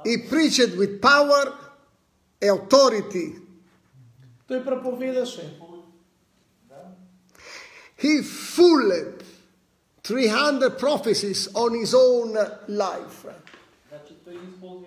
[0.05, 1.53] He preached with power,
[2.43, 3.35] authority.
[4.49, 5.51] Тој проповедаше.
[6.69, 6.93] Да?
[7.97, 9.23] He fooled
[10.05, 12.37] 300 prophecies on his own
[12.69, 13.25] life.
[13.89, 14.87] Значи тој исполни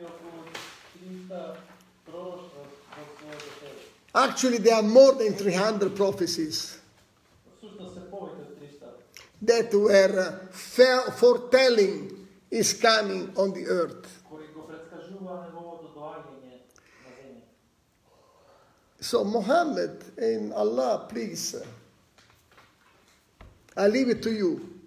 [4.14, 6.78] Actually, there are more than 300 prophecies
[9.42, 14.22] that were uh, foretelling his coming on the earth.
[19.00, 21.66] So, Muhammad and Allah, please, uh,
[23.76, 24.78] I leave it to you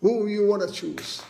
[0.00, 1.22] who you want to choose.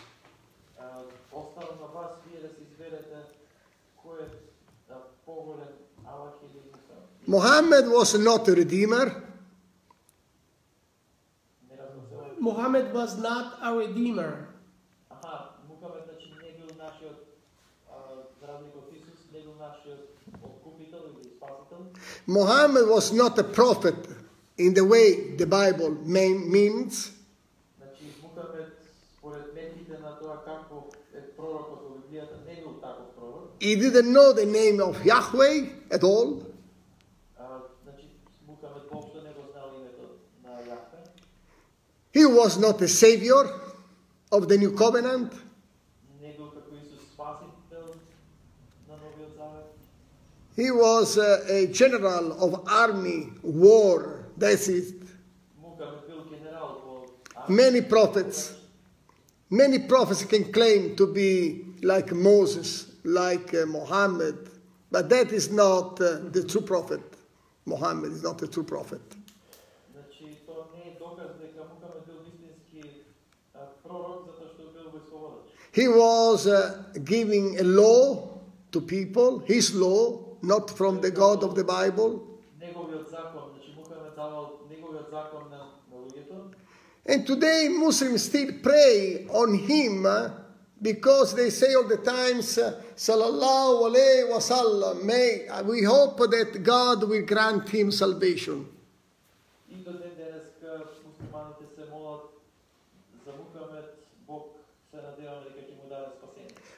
[7.33, 9.22] Muhammad was not a redeemer.
[12.39, 14.49] Muhammad was not a redeemer.
[22.26, 23.97] Muhammad was not a prophet
[24.59, 27.12] in the way the Bible means.
[33.59, 36.52] He didn't know the name of Yahweh at all.
[42.13, 43.43] He was not the savior
[44.31, 45.33] of the new covenant.
[50.55, 54.95] He was uh, a general of army, war, that's it.
[57.49, 58.55] Many prophets,
[59.51, 64.51] many prophets can claim to be like Moses, like uh, Muhammad,
[64.91, 67.01] but that is not uh, the true prophet.
[67.65, 69.01] Muhammad is not the true prophet.
[75.73, 78.29] He was uh, giving a law
[78.73, 82.29] to people, his law, not from the God of the Bible.
[87.05, 90.31] And today Muslims still pray on him uh,
[90.81, 96.62] because they say all the times, uh, Sallallahu alayhi wasallam, may uh, we hope that
[96.62, 98.66] God will grant him salvation.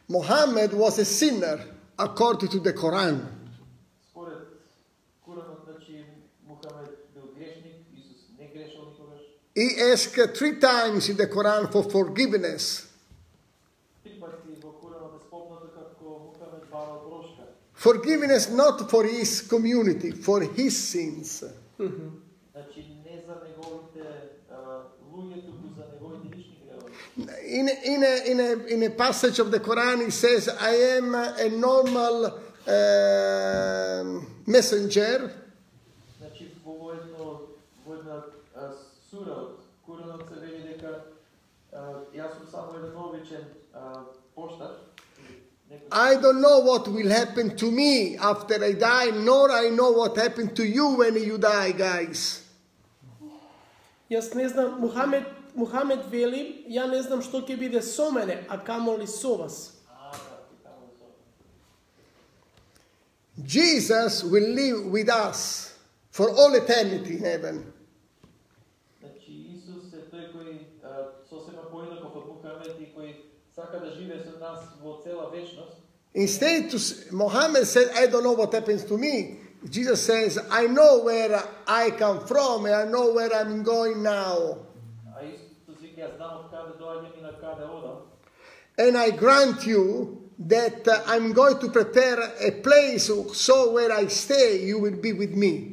[0.08, 1.60] Muhammad was a sinner
[1.98, 3.26] according to the Quran.
[9.54, 12.88] He asked three times in the Quran for forgiveness.
[17.72, 21.44] Forgiveness not for his community, for his sins.
[21.78, 22.08] Mm-hmm.
[27.45, 31.15] In, in, a, in, a, in a passage of the Quran, he says, I am
[31.15, 32.39] a normal
[32.69, 35.31] um messenger.
[36.19, 37.41] Значи во едно
[37.85, 38.23] во една
[38.55, 38.73] а,
[39.09, 41.05] сура од Куранот се вели дека
[41.73, 43.43] а, јас сум само еден обичен
[43.73, 44.05] а,
[44.35, 44.75] поштар.
[45.69, 49.91] Некој I don't know what will happen to me after I die, nor I know
[49.91, 52.43] what happened to you when you die, guys.
[54.09, 58.57] Јас не знам, Мухамед, Мухамед вели, ја не знам што ќе биде со мене, а
[58.57, 59.73] камоли со вас.
[59.89, 60.17] А, да,
[60.49, 61.05] ти таму со.
[63.43, 65.73] Jesus will live with us
[66.11, 67.73] for all eternity in heaven.
[68.99, 73.13] Значи Исус е тој кој а, сосема поинаков од Мухамед и кој
[73.55, 75.75] сака да живее со нас во цела вечност.
[76.13, 79.37] Instead, to, s- Muhammad said, I don't know what happens to me.
[79.69, 84.57] Jesus says, I know where I come from and I know where I'm going now.
[88.76, 94.08] And I grant you that uh, I'm going to prepare a place so where I
[94.08, 95.72] stay, you will be with me.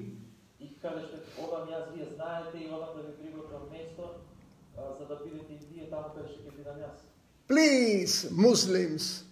[7.47, 9.23] Please, Muslims,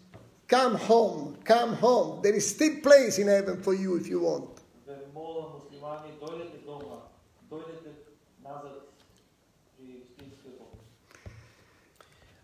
[0.47, 2.21] come home, come home.
[2.21, 4.59] There is still place in heaven for you if you want.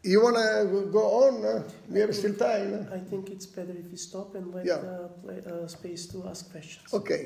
[0.05, 1.33] You want to go on?
[1.43, 1.63] uh?
[1.89, 2.87] We have still time.
[2.93, 4.75] I think it's better if you stop and let Yeah.
[4.75, 6.93] uh, play, uh, space to ask questions.
[6.93, 7.21] Okay.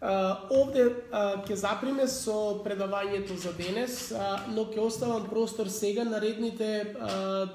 [0.00, 6.04] А, овде а, ќе заприме со предавањето за денес, а, но ќе оставам простор сега
[6.04, 7.48] наредните а,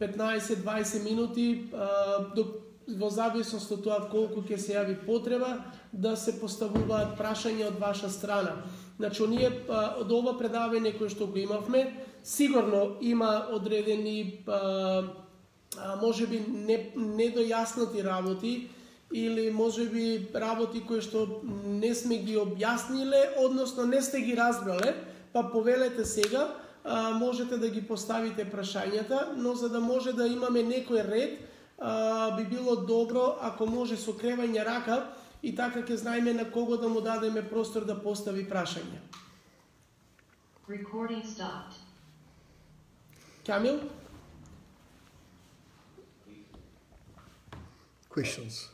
[0.00, 1.88] 15-20 минути а,
[2.36, 2.44] до,
[2.86, 5.56] во зависност од тоа колку ќе се јави потреба
[5.92, 8.62] да се поставуваат прашања од ваша страна.
[8.96, 11.88] Значи, ние а, од ова предавање кое што го имавме,
[12.26, 14.52] сигурно има одредени а,
[15.78, 18.70] а, може би не, недојаснати работи
[19.14, 24.96] или може би работи кои што не сме ги објасниле, односно не сте ги разбрале,
[25.32, 30.66] па повелете сега, а, можете да ги поставите прашањата, но за да може да имаме
[30.66, 31.38] некој ред,
[31.78, 35.14] а, би било добро ако може со кревање рака
[35.46, 38.98] и така ќе знаеме на кого да му дадеме простор да постави прашање.
[40.66, 41.85] Recording stopped.
[43.46, 43.80] Камил?
[48.10, 48.70] Questions?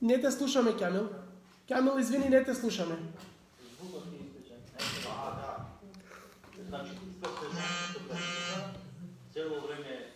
[0.00, 1.08] Не те слушаме, Камил.
[1.68, 2.96] Камил, извини, не те слушаме.
[6.68, 6.90] Значи,
[9.32, 10.12] цело време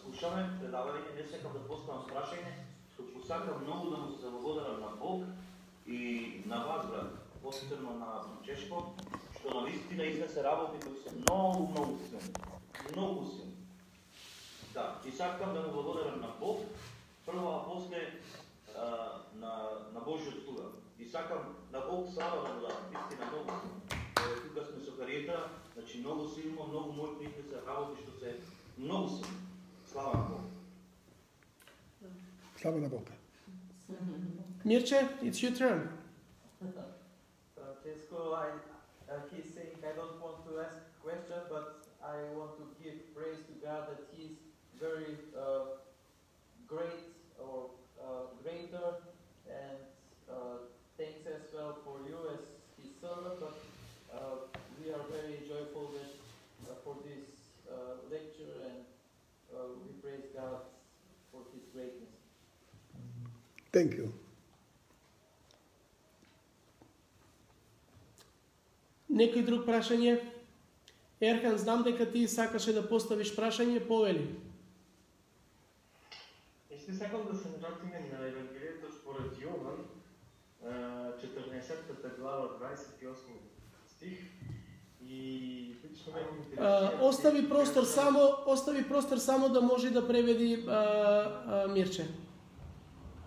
[0.00, 2.54] слушаме предавање, не сакам да поставам прашање,
[2.94, 5.24] што посакам многу да му се заблагодарам на Бог
[5.86, 8.82] и на вас, брат, посебно на Чешко,
[9.38, 12.34] што на вистина изнесе работи кои се многу, многу силни.
[12.92, 13.54] Многу силни.
[14.74, 16.60] Да, и сакам да му благодарам на Бог,
[17.26, 18.20] прво, а после
[18.74, 19.52] а, на,
[19.94, 20.62] на Божиот слуга.
[20.98, 23.80] И сакам на Бог слава да му дадам, вистина многу силно.
[24.42, 28.36] Тука сме со кариета, значи многу силно, многу моќни се работи што се
[28.78, 29.38] многу силно.
[29.86, 30.40] Слава на Бог.
[32.56, 33.12] Slava na Boga.
[34.64, 35.88] Мирче, it's your turn.
[37.86, 38.34] it's cool.
[38.34, 38.50] I,
[39.10, 43.38] uh, he's saying, I don't want to ask questions, but I want to give praise
[43.46, 44.42] to God that he's
[44.80, 45.78] very uh,
[46.66, 47.70] great or
[48.02, 48.98] uh, greater.
[49.46, 49.78] And
[50.26, 50.66] uh,
[50.98, 52.42] thanks as well for you as
[52.82, 53.38] his servant.
[53.38, 53.56] But
[54.10, 54.50] uh,
[54.82, 57.22] we are very joyful that, uh, for this
[58.10, 58.82] lecture and
[59.82, 60.62] we praise God
[61.32, 62.10] for his greatness.
[63.72, 64.25] Thank you.
[69.16, 70.18] Некој друг прашање?
[71.24, 74.26] Ерхан, знам дека ти сакаше да поставиш прашање, повели.
[76.76, 79.86] Ще сакам да се вратиме на Евангелието според Йован,
[80.64, 83.40] а, 14 глава, 28
[83.86, 84.18] стих.
[85.08, 86.20] И лично ме
[86.58, 92.08] А, остави простор само, остави простор само да може да преведи а, а, Мирче.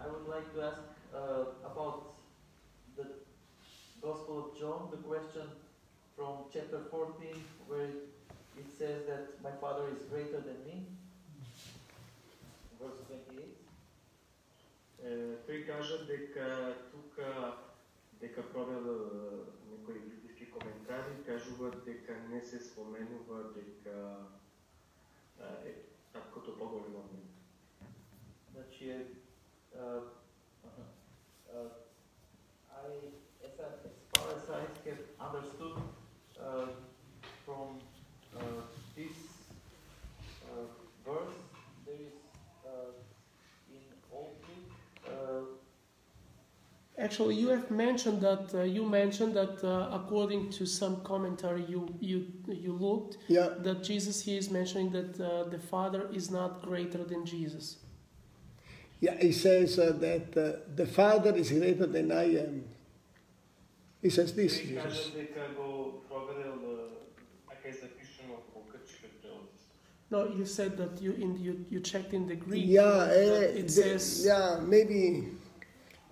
[0.02, 0.82] I would like to ask
[1.14, 1.98] uh, about
[2.98, 3.06] the
[4.02, 5.48] Gospel of John, the question
[6.18, 7.87] from chapter 14, where
[8.57, 10.87] it says that my Father is greater than me.
[12.80, 13.64] Verse 28.
[15.05, 17.57] Е, Тој кажа дека тука
[18.20, 24.16] дека провел е, некои библиски коментари, кажуваат дека не се споменува дека
[25.64, 25.74] е,
[26.12, 27.35] таткото поголем од него.
[28.53, 29.07] Значи, е,
[29.76, 30.03] uh,
[31.51, 31.70] uh,
[32.70, 33.11] I,
[33.45, 35.88] as, I, as far as I have understood uh,
[37.45, 37.68] from
[38.36, 38.41] uh,
[38.95, 39.18] this
[40.45, 40.66] uh,
[41.06, 41.36] verse,
[41.86, 42.14] there is
[42.66, 42.91] uh,
[43.72, 43.82] in
[44.14, 44.72] Old Greek
[45.08, 45.41] uh,
[47.00, 51.88] Actually, you have mentioned that uh, you mentioned that uh, according to some commentary you
[52.02, 53.50] you you looked Yeah.
[53.64, 57.78] that Jesus here is mentioning that uh, the Father is not greater than Jesus.
[59.00, 62.66] Yeah, he says uh, that uh, the Father is greater than I am.
[64.02, 65.12] He says this, Jesus.
[70.12, 72.64] No, you said that you in you, you checked in the Greek.
[72.66, 74.26] Yeah, uh, it the, says.
[74.26, 75.28] Yeah, maybe,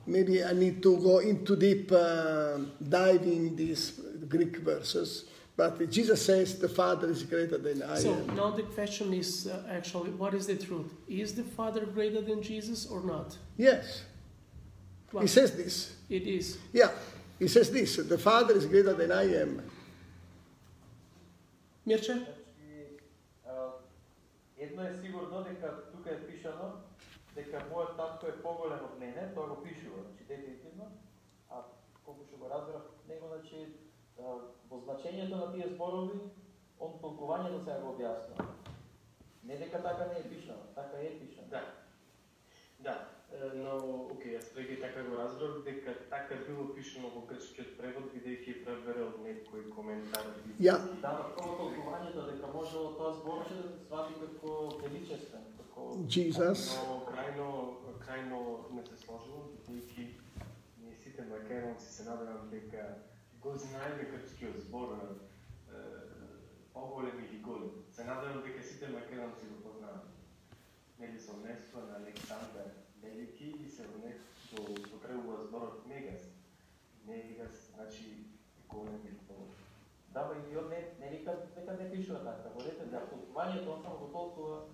[0.05, 5.25] maybe I need to go into deep uh, dive in these Greek verses.
[5.55, 8.27] But Jesus says the Father is greater than I so am.
[8.27, 10.93] So now the question is uh, actually, what is the truth?
[11.09, 13.35] Is the Father greater than Jesus or not?
[13.57, 14.03] Yes.
[15.09, 15.21] What?
[15.21, 15.95] He says this.
[16.09, 16.59] It is.
[16.71, 16.91] Yeah.
[17.39, 17.97] He says this.
[17.97, 19.61] The Father is greater than I am.
[21.87, 22.13] Mirče?
[22.13, 22.87] Значи,
[24.57, 26.71] едно е сигурно дека тука е пишано
[27.35, 30.89] дека мојот татко е поголем од мене, тоа го пишува, значи дефинитивно.
[31.49, 31.61] А
[32.05, 33.67] колку што го разбрав него, значи
[34.17, 36.19] во значењето на тие зборови,
[36.79, 38.47] он толкувањето сега го објаснува.
[39.43, 41.47] Не дека така не е пишано, така е пишано.
[41.49, 41.61] Да.
[42.79, 42.95] Да,
[43.31, 43.73] но
[44.11, 48.61] окей, јас веќе така го разбрав дека така било пишано во грчкиот превод бидејќи е
[48.65, 50.55] преверил некои коментари.
[50.59, 54.53] Yeah, Да, тоа толкувањето дека можело тоа зборче да се свати како
[54.83, 56.71] величествен, како Jesus.
[56.79, 57.49] Но крајно,
[58.05, 58.39] крајно
[58.71, 60.07] не се сложило, бидејќи
[60.81, 62.87] ние сите македонци се надевам дека
[63.43, 65.83] го знаеме грчкиот збор е,
[66.73, 67.71] поголем или голем.
[67.91, 70.13] Се надевам дека сите македонци го познават.
[70.99, 76.27] Нели со место на Александар Велики и се во некој до покревува зборот Мегас.
[77.07, 78.11] Мегас значи
[78.67, 79.53] голем или голем.
[80.13, 82.53] Да, ба и од не, не вика дека не пишува така.
[82.55, 84.65] Водете да толкувањето, он само го толкова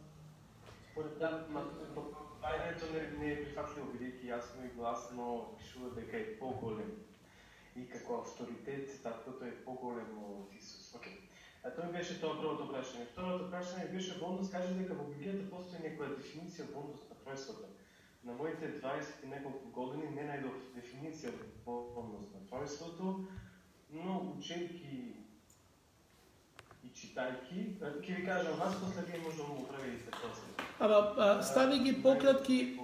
[0.92, 1.66] според да ма,
[2.44, 5.28] Ајдето не, не е прифатливо, бидејќи јасно и гласно
[5.60, 6.90] пишува дека е поголем.
[7.76, 10.90] И како авторитет, таткото е поголем од Исус.
[11.00, 11.16] Океј.
[11.64, 13.08] А тоа беше тоа првото прашање.
[13.14, 17.20] Второто прашање беше во однос, каже дека во Библијата постои некоја дефиниција во однос на
[17.24, 17.72] тројството.
[18.24, 21.32] На моите 20 и неколку години не најдов дефиниција
[21.66, 23.16] во однос на
[23.94, 24.94] но учејќи
[26.84, 27.66] и читајќи,
[28.06, 30.48] ќе ви кажам вас, после вие може да му правите после.
[30.80, 32.80] Ама стави ги пократки,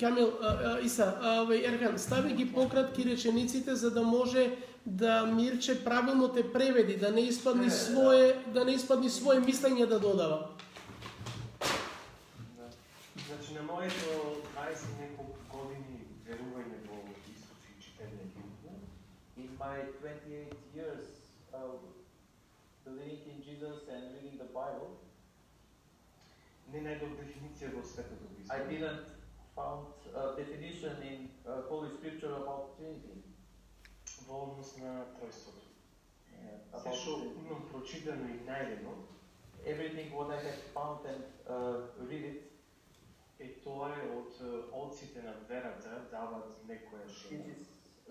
[0.00, 5.26] Камил, а, а, Иса, а, овај Ерхан, стави ги пократки речениците за да може да
[5.26, 10.48] Мирче правилно те преведи, да не испадни свое, да не испадни свое мислење да додава.
[12.56, 12.68] Да.
[13.28, 16.97] Значи на моето 20 неколку години верување во
[17.33, 18.75] Исус и читање Библа,
[19.37, 21.07] in my 28 years
[21.53, 21.79] of
[22.85, 24.91] believing in Jesus and reading the Bible,
[26.73, 28.69] не најдов дефиниција во Светото I Писмо.
[28.69, 29.07] didn't
[29.55, 33.19] found a definition in uh, Holy Scripture about Trinity.
[34.27, 35.61] во однос на тројството.
[36.31, 37.45] Yeah, Се about што Trinity.
[37.45, 38.93] имам прочитано и најдено,
[39.65, 41.77] Everything what I have found and uh,
[42.09, 42.51] read it,
[43.38, 47.66] е тоа е од е, отците на верата дават некоја is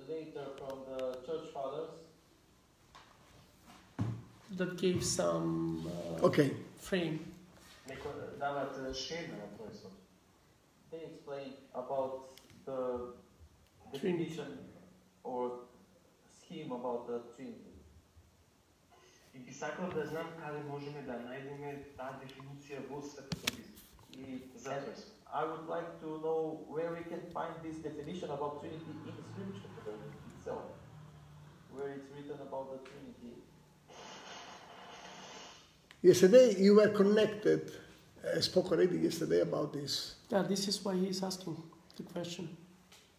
[0.08, 1.90] later from the church fathers
[4.58, 6.50] That gave some uh, okay.
[6.80, 7.20] frame.
[7.88, 9.98] Некоја дават шема на тројството.
[10.92, 13.14] they explain about the
[13.92, 14.58] definition
[15.24, 15.52] or
[16.38, 17.74] scheme about the Trinity.
[19.34, 23.76] И би сакал да знам каде можеме да најдеме таа дефиниција во Светото Писмо
[24.18, 25.17] И- за тројство.
[25.34, 30.00] I would like to know where we can find this definition about Trinity in Scripture
[30.38, 30.64] itself,
[31.74, 33.36] where it's written about the Trinity.
[36.02, 37.72] Yesterday you were connected.
[38.36, 40.16] I spoke already yesterday about this.
[40.30, 41.58] Yeah, this is why he's asking
[41.98, 42.50] the question.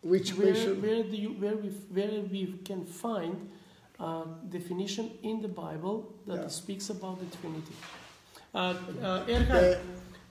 [0.03, 0.81] Which Where, mention?
[0.83, 3.51] where do you where we where we can find
[3.99, 6.49] a definition in the Bible that Yeah.
[6.49, 7.75] speaks about the Trinity?
[8.55, 8.59] Uh,
[9.03, 9.79] uh, Erhan,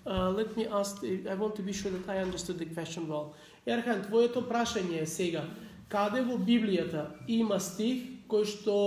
[0.08, 1.04] uh, let me ask.
[1.04, 3.36] I want to be sure that I understood the question well.
[3.68, 5.44] Ерхан, твоето прашање е сега.
[5.90, 8.78] Каде во Библијата има стих кој што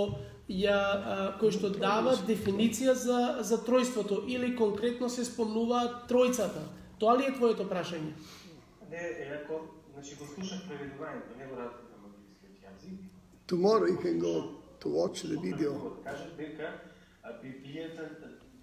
[0.49, 6.65] ја кој што дава дефиниција за за тројството или конкретно се спомнува тројцата?
[6.99, 8.13] Тоа ли е твоето прашање?
[8.89, 9.61] Не, е, ако,
[9.93, 12.97] значи го слушах преведувањето, не го разбирам на англискиот јазик.
[13.47, 14.35] Tomorrow you can go
[14.79, 15.97] to watch the video.
[16.03, 16.73] Кажат дека
[17.23, 18.09] а, Библијата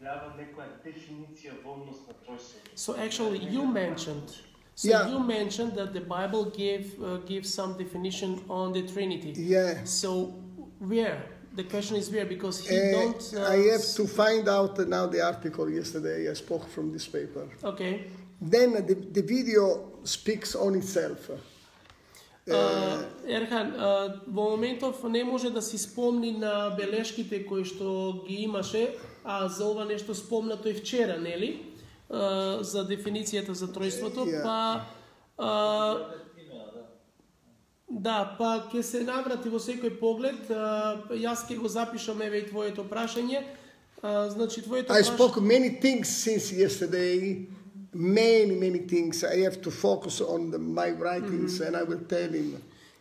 [0.02, 2.76] дава некоја дефиниција во однос на тројството.
[2.76, 4.30] So actually, you mentioned.
[4.76, 5.08] So Yeah.
[5.12, 9.34] you mentioned that the Bible gave uh, gives some definition on the Trinity.
[9.38, 9.84] Yeah.
[9.86, 10.10] So
[10.80, 11.18] where?
[11.56, 13.24] The question is where because he Uh, don't.
[13.34, 16.28] Uh, I have to find out now the article yesterday.
[16.32, 17.46] I spoke from this paper.
[17.64, 17.94] Okay.
[18.42, 19.64] Then the, the video
[20.04, 21.30] speaks on itself.
[22.50, 28.36] Uh, Ерхан, uh, во моментов не може да си спомни на белешките кои што ги
[28.44, 28.96] имаше,
[29.29, 31.51] а за ова нешто спомнато и вчера, нели?
[32.11, 34.43] Uh, за дефиницијата за тројството, Yeah.
[34.43, 34.81] па
[35.39, 35.99] uh,
[36.41, 36.65] Имена,
[37.91, 38.35] да.
[38.39, 40.49] Па ќе се наврати во секој поглед.
[40.51, 43.45] а, Јас ќе го запишам еве и твоето прашање.
[44.03, 47.47] А, Значи твоето I праш- spoke many things since yesterday.
[47.95, 49.25] Many, many things.
[49.25, 52.57] I have to focus on the, my writings and I will tell him.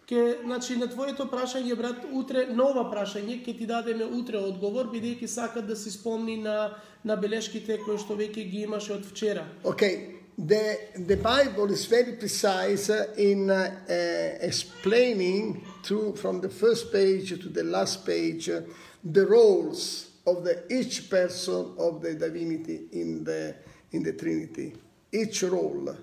[0.07, 5.27] Ке, значи на твоето прашање брат утре нова прашање ќе ти дадеме утре одговор бидејќи
[5.27, 9.43] сака да се спомни на на белешките кои што веќе ги имаше од вчера.
[9.63, 16.91] Okay, the, the Bible is very precise in uh, uh, explaining to, from the first
[16.91, 18.61] page to the last page uh,
[19.03, 23.55] the roles of the each person of the divinity in the
[23.91, 24.73] in the Trinity.
[25.11, 25.95] Each role.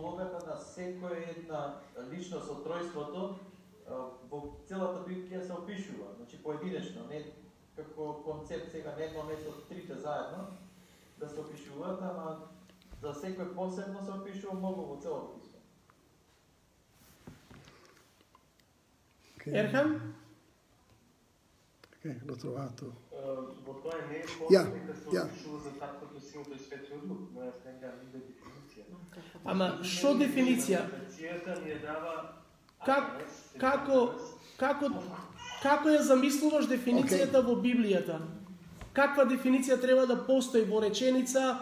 [0.00, 1.60] Улогата на секоја една
[2.10, 3.24] личност од тројството
[4.30, 7.24] во целата Библија се опишува, значи поединечно, не
[7.76, 10.46] како концепт сега не едно место трите заедно
[11.18, 12.48] да се опишуваат, ама
[13.02, 15.60] за секој посебно се опишува многу во целото писмо.
[19.36, 19.52] Okay.
[19.64, 20.14] Ерхан?
[21.92, 22.92] Okay, l'ho trovato.
[23.12, 23.96] А, Во тоа
[29.44, 30.84] Ама што дефиниција?
[32.84, 33.24] Как,
[33.60, 33.98] како,
[34.56, 34.90] како,
[35.62, 37.48] како ја замислуваш дефиницијата okay.
[37.48, 38.20] во Библијата?
[38.92, 41.58] Каква дефиниција треба да постои во реченица?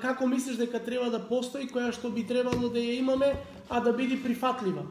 [0.00, 3.36] како мислиш дека треба да постои, која што би требало да ја имаме,
[3.70, 4.84] а да биде прифатлива?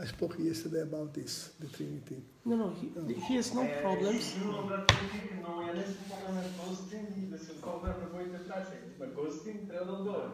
[0.00, 2.18] I spoke yesterday about this, the Trinity.
[2.44, 2.86] No, no, he,
[3.28, 4.22] he has no Е, problems.
[4.22, 8.08] Сигурно брат Филип, но ја не сум помогнал на Гостин и да се одговорам на
[8.14, 8.98] моите прашања.
[9.00, 10.32] На Гостин треба да одговори.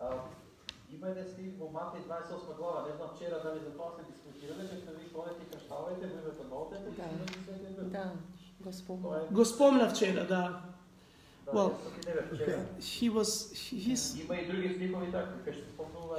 [0.00, 0.06] А,
[0.94, 4.62] има еден стих во Матеј 28 глава, не знам вчера дали за тоа се дискутирале,
[4.62, 7.04] дека ви ходите и каштавајте во името на Отец и Да.
[7.08, 7.88] Синот и Светиот Дух.
[7.92, 8.12] Да,
[8.60, 9.02] Господ.
[9.02, 10.62] Тоа е, Го спомна вчера, да.
[11.53, 11.79] Well,
[12.79, 14.17] he was his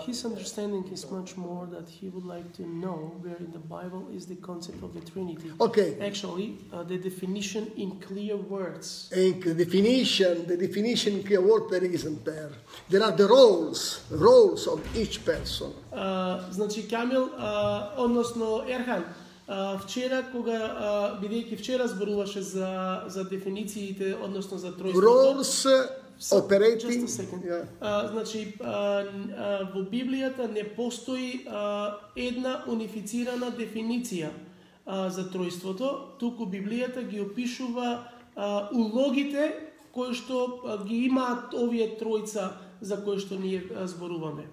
[0.06, 4.06] his understanding is much more that he would like to know where in the Bible
[4.14, 5.50] is the concept of the Trinity.
[5.60, 5.98] Okay.
[6.00, 9.10] Actually, uh, the definition in clear words.
[9.12, 12.50] And the definition, the definition in clear words there isn't there.
[12.88, 15.72] There are the roles, roles of each person.
[15.92, 17.30] Uh, znači Kamil, uh,
[17.96, 19.02] odnosno Erhan,
[19.46, 25.06] а, вчера кога а, бидејќи вчера зборуваше за за дефинициите, односно за тројството.
[25.06, 25.66] Roles
[26.32, 27.06] operating.
[27.44, 27.64] Yeah.
[27.80, 34.30] А, значи, а, а, во Библијата не постои а, една унифицирана дефиниција
[34.86, 39.52] а, за тројството, туку Библијата ги опишува а, улогите
[39.92, 44.48] кои што ги имаат овие тројца за кои што ние зборуваме.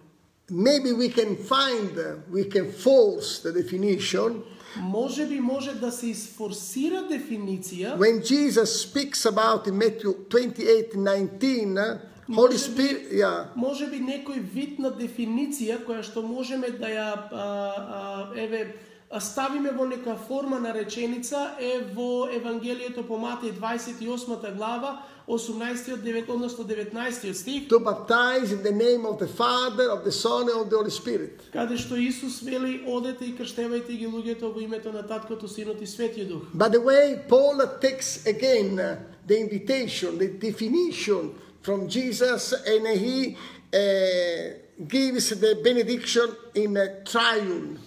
[0.49, 1.95] Maybe we can find,
[2.29, 4.43] we can force the definition
[4.81, 11.77] Може би може да се изфорсира дефиниција when Jesus speaks about in Matthew 28 19,
[11.77, 11.99] uh,
[12.29, 13.45] Holy Може би- Spirit, yeah.
[13.55, 18.75] може би некој вид на дефиниција која што можеме да ја а, а, еве
[19.19, 26.24] ставиме во нека форма на реченица е во Евангелието по Матеј 28 глава 18 9
[26.28, 30.60] односно 19 стих to baptize in the name of the Father, of the Son, and
[30.62, 31.40] of the Holy Spirit.
[31.52, 35.86] каде што Исус вели одете и крштевајте ги луѓето во името на Таткото, Синот и
[35.86, 36.42] Светиот Дух.
[36.54, 38.96] By the way, Paul takes again uh,
[39.26, 43.36] the invitation, the definition from Jesus, and he
[43.74, 44.54] uh,
[44.86, 47.78] gives the benediction in a triune,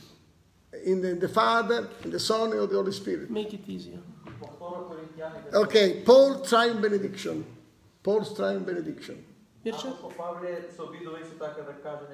[0.86, 3.32] in the, the Father, in the Son, and the Holy Spirit.
[3.32, 4.00] Make it easier.
[5.17, 7.45] По 2 Коринтияни Okay, Paul triune benediction.
[8.05, 9.17] Paul's triune benediction.
[9.67, 12.05] Апостол Павле се обидува исто така да каже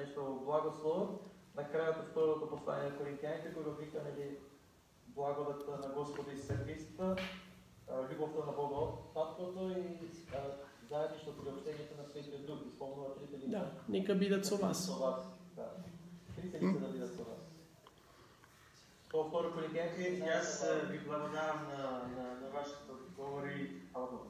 [0.45, 1.19] благослово.
[1.55, 4.39] На крајот од второто послание на Коринтијаните кој го вика нели
[5.15, 7.15] благодата на Господа Исуса Христа,
[7.87, 10.41] а, љубовта на Бога Таткото и а,
[10.89, 13.51] заедништвото и общењето на Светиот Дух исполнува трите лица.
[13.51, 14.85] Да, нека бидат со вас.
[14.85, 15.29] Со вас.
[15.55, 15.69] Да.
[16.35, 17.42] Трите лица да бидат со вас.
[19.12, 21.82] Тоа второ Коринтијаните И аз а, ви благодарам на,
[22.16, 23.82] на, на вашите отговори.
[23.94, 24.26] Ала Бог.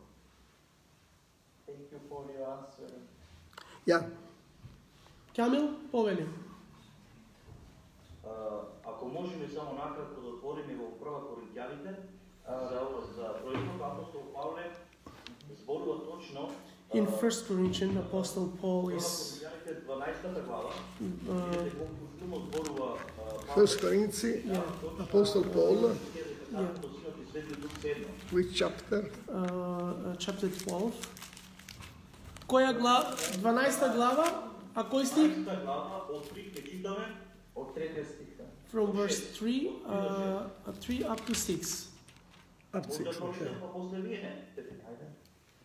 [1.67, 2.91] Thank you for your answer.
[3.87, 4.05] Yeah.
[5.37, 6.27] Камил, повели.
[8.27, 8.31] А,
[8.85, 11.95] ако можеме само накратко да отвориме во прва Коринтијаните,
[12.49, 14.71] А, за ова за происход апостол Павле
[15.63, 16.51] зборува точно
[16.91, 19.42] а, In 1 Corinthians, Apostle Paul прва is
[19.73, 24.63] Коринтијаните 12 глава, uh, видите колку силно зборува а, First Corinthians, yeah,
[24.99, 25.97] Apostle Paul,
[26.51, 28.09] Како Синот и Светиот Дух седно.
[28.33, 29.01] which chapter?
[29.29, 30.93] uh, chapter 12.
[32.49, 33.15] Која глава?
[33.43, 34.27] 12 глава?
[34.75, 35.31] А кој стих?
[35.39, 37.07] 12 глава од 3 ќе читаме
[37.55, 38.29] Од третиот стих.
[38.39, 38.45] да.
[38.73, 40.43] From verse 3, uh,
[40.81, 41.89] 3 up to 6.
[42.75, 43.49] Up Може six, да okay.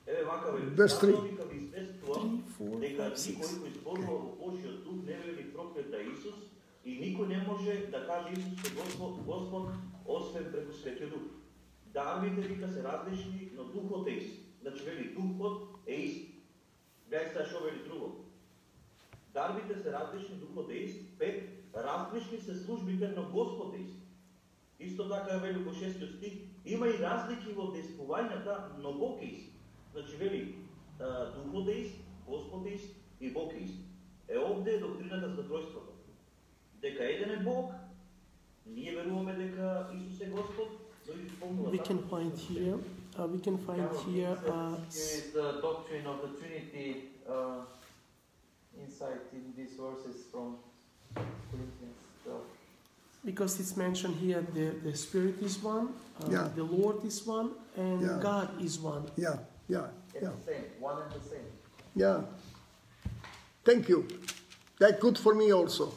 [0.08, 1.12] Verse three.
[1.12, 3.58] Затоа вика ви известувам 3, 4, дека 5, никој 6.
[3.60, 6.38] кој зборува во Божиот дух не вели проклета Исус
[6.84, 9.68] и никој не може да каже Исус е Господ, Господ
[10.06, 11.26] освен преку Светиот Дух.
[11.92, 14.40] Дарбите вика се различни, но духот е ист.
[14.62, 16.30] Значи вели духот е ист.
[17.08, 18.24] Сега што вели друго.
[19.34, 21.18] Дарбите се различни, духот е ист.
[21.18, 24.00] Пет, различни се службите, но Господ е ист.
[24.80, 26.32] Исто така вели во шестиот стих,
[26.64, 29.57] има и разлики во дејствувањата, но Бог е ист.
[29.97, 30.55] Значи вели,
[30.99, 31.95] а, духот е ист,
[32.27, 33.79] Господ е ист и Бог е ист.
[34.27, 35.91] Е овде е доктрината за тројството.
[36.81, 37.71] Дека еден е Бог,
[38.65, 40.69] ние веруваме дека Исус е Господ,
[41.07, 42.77] но и исполнува We can find here,
[43.17, 46.87] uh, we can find here, uh, Here is the doctrine of the Trinity
[47.29, 47.61] uh,
[48.83, 50.47] insight in these verses from
[51.51, 52.41] Corinthians 12.
[53.25, 55.85] because it's mentioned here the, the Spirit is one,
[56.21, 56.47] uh, Yeah.
[56.55, 58.19] the Lord is one, and Yeah.
[58.29, 59.03] God is one.
[59.15, 59.37] Yeah,
[59.69, 61.47] yeah, It's yeah, the same, one and the same.
[61.95, 62.21] yeah.
[63.65, 64.07] Thank you.
[64.79, 65.93] That's good for me also.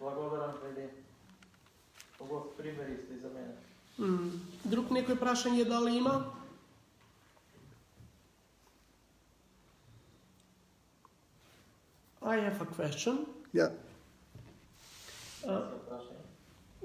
[0.00, 0.86] Благодарам преди.
[2.20, 3.54] Убав примери сте за мене.
[3.98, 6.32] М, Друг некој прашање дали има?
[12.22, 13.26] I have a question.
[13.54, 13.70] Yeah.
[15.44, 16.11] Uh, Се прашање.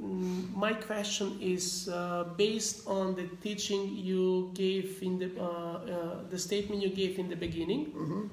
[0.02, 6.30] Mm, My question is uh, based on the teaching you gave in the uh, uh,
[6.30, 7.86] the statement you gave in the beginning.
[7.94, 8.30] Mhm.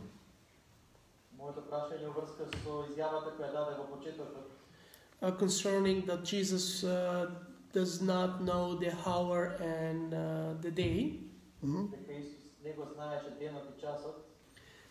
[1.38, 4.46] Моето прашање врска со изјавата која даде во почетокот,
[5.22, 7.30] uh, concerning that Jesus uh,
[7.72, 11.20] does not know the hour and uh, the day.
[11.62, 11.90] Mhm.
[11.90, 14.16] дека Исус не го знаеше денот и часот.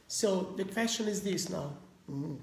[0.07, 1.69] So the question is this now:
[2.09, 2.37] Mhm.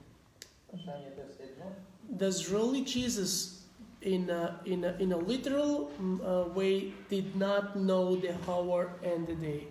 [0.72, 1.64] Прашањето е следно.
[2.10, 3.59] Does really Jesus,
[4.02, 8.92] in a, in a, in a literal mm, uh, way, did not know the hour
[9.02, 9.66] and the day?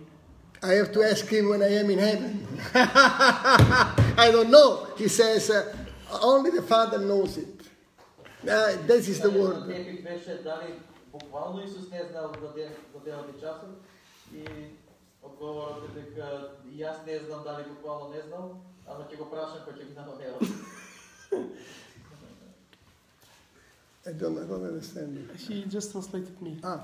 [0.62, 2.46] I have to ask him when I am in heaven.
[2.74, 4.88] I don't know.
[4.96, 5.74] He says, uh,
[6.22, 7.60] only the Father knows it.
[8.42, 9.68] Uh, this is the Прашањето на word.
[9.68, 10.74] Тепик беше дали
[11.12, 13.82] буквално Исус не знаел за ден за денот и часот
[14.34, 14.44] и
[15.22, 19.60] одговорот е дека и јас не знам дали буквално не знал, ама ќе го прашам
[19.66, 20.38] кој ќе ги знам него.
[24.05, 25.39] I don't, I don't understand it.
[25.39, 26.79] He just translated me Ah,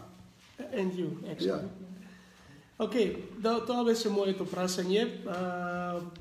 [0.72, 1.47] and you actually.
[1.47, 1.86] yeah.
[2.80, 5.32] Океј, да, тоа беше моето прашање, а,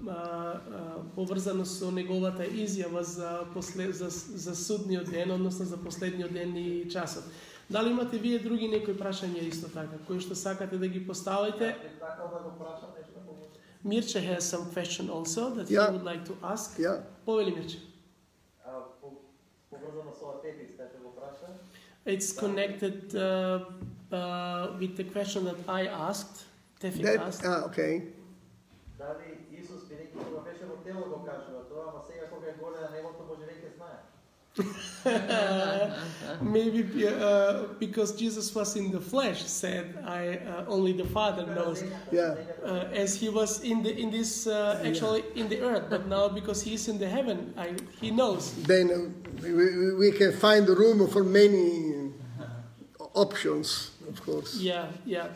[0.08, 6.32] а, а, поврзано со неговата изјава за, после, за, за судниот ден, односно за последниот
[6.32, 7.24] ден и часот.
[7.70, 11.76] Дали имате вие други некои прашања исто така, кои што сакате да ги поставите?
[13.84, 15.86] Mirce has some question also that Yeah.
[15.86, 16.78] he would like to ask.
[16.78, 17.02] Yeah.
[17.26, 17.78] Повели Mirce.
[19.70, 20.65] Поврзано со праша.
[22.06, 23.64] It's connected uh,
[24.12, 26.44] uh, with the question that I asked,
[26.80, 27.42] Tefik that, asked.
[27.44, 28.02] Ah, ok.
[36.40, 41.84] Maybe uh, because Jesus was in the flesh, said I uh, only the Father knows.
[42.10, 42.36] Yeah.
[42.64, 45.42] Uh, as he was in the in this uh, actually yeah.
[45.42, 48.54] in the earth, but now because he is in the heaven, I, he knows.
[48.64, 48.96] Then uh,
[49.42, 51.95] we, we can find room for many
[53.15, 54.55] options, of course.
[54.59, 55.27] Yeah, yeah.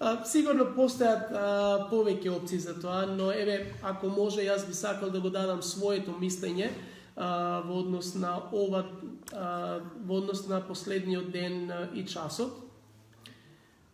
[0.00, 1.42] А, сигурно постојат а,
[1.90, 6.14] повеќе опции за тоа, но еве ако може јас би сакал да го дадам своето
[6.16, 6.70] мислење
[7.16, 8.86] а, во однос на ова
[9.32, 12.52] а, во однос на последниот ден а, и часот.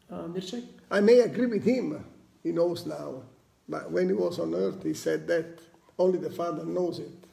[0.09, 0.65] А, Мирчек?
[0.91, 2.05] I may agree with him.
[2.45, 3.23] He knows now.
[3.69, 5.59] But when he was on earth, he said that
[5.99, 7.27] only the Father knows it.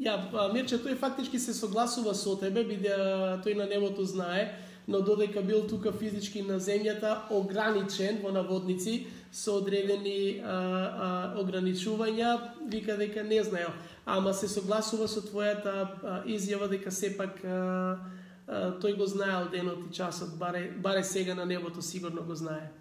[0.00, 4.56] Ја, а, Мирче, тој фактички се согласува со тебе, бидеа тој на небото знае,
[4.89, 12.31] но додека бил тука физички на земјата, ограничен во наводници, со одредени а, а, ограничувања,
[12.65, 13.69] вика дека не знаел.
[14.05, 17.99] Ама се согласува со твојата а, изјава дека сепак а,
[18.47, 22.71] а, тој го знаел денот и часот, баре, баре сега на небото сигурно го знае.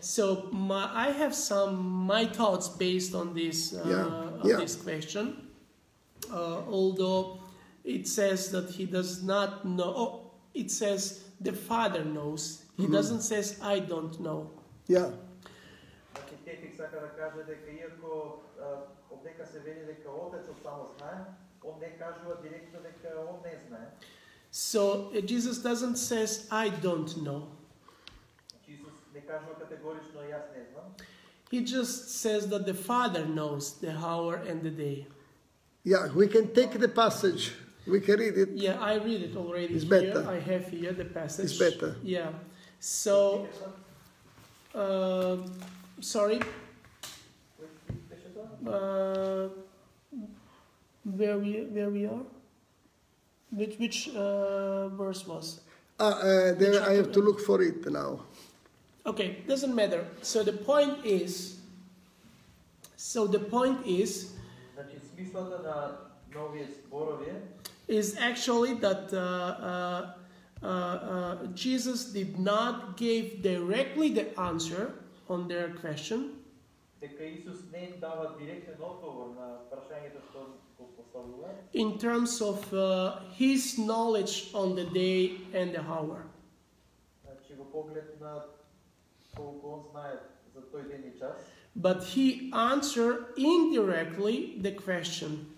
[0.00, 4.56] So my, I have some my thoughts based on this uh, Yeah, on yeah.
[4.56, 5.48] this question.
[6.30, 7.38] Uh, although
[7.84, 9.94] it says that he does not know.
[9.96, 10.21] Oh,
[10.53, 12.63] it says the father knows.
[12.77, 12.93] He Mm-hmm.
[12.93, 14.49] doesn't says I don't know.
[14.87, 15.11] Yeah.
[16.13, 18.65] Значи Тетик сака да каже дека иако а,
[19.11, 21.25] одека се вели дека отецот само знае,
[21.63, 23.87] он не кажува директно дека он не знае.
[24.51, 27.41] So uh, Jesus doesn't says I don't know.
[28.51, 30.93] Значи Исус не кажува категорично јас не знам.
[31.51, 35.07] He just says that the father knows the hour and the day.
[35.83, 37.53] Yeah, we can take the passage.
[37.86, 38.48] we can read it.
[38.54, 39.74] Yeah, I read it already.
[39.74, 40.12] It's here.
[40.12, 40.28] better.
[40.28, 41.46] I have here the passage.
[41.46, 41.96] It's better.
[42.02, 42.30] Yeah.
[42.78, 43.48] So,
[44.74, 45.36] uh,
[46.00, 46.40] sorry.
[48.66, 49.48] Uh,
[51.04, 52.22] where we where we are?
[53.50, 55.60] Which which uh, verse was?
[55.98, 58.20] Uh, uh, there I have to look for it now.
[59.04, 60.06] Okay, doesn't matter.
[60.22, 61.58] So the point is.
[62.96, 64.32] So the point is
[67.92, 70.12] is actually that uh uh,
[70.62, 74.94] uh, uh, Jesus did not give directly the answer
[75.28, 76.38] on their question.
[81.72, 86.26] In terms of uh, his knowledge on the day and the hour.
[91.74, 95.51] But he answered indirectly the question.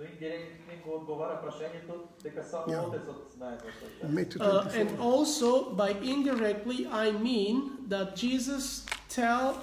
[0.00, 2.86] но индиректно им го одговара прашањето дека само Yeah.
[2.88, 4.10] Отецот знае за тој час.
[4.10, 4.80] Matthew Uh, 24.
[4.80, 7.56] and also, by indirectly, I mean
[7.88, 9.54] that Jesus tell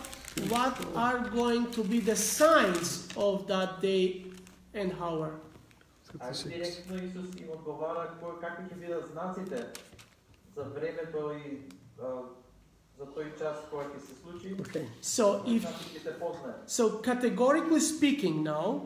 [0.50, 4.26] what are going to be the signs of that day
[4.74, 5.30] and hour.
[6.20, 6.50] А 36.
[6.50, 9.60] директно Исус им одговара кој какви ќе бидат знаците
[10.56, 11.62] за времето и
[12.02, 12.22] а,
[12.98, 14.86] за тој час кога ќе се случи, Okay.
[15.02, 16.58] So, if знаци ќе се познаат.
[16.68, 18.82] So, categorically speaking, now,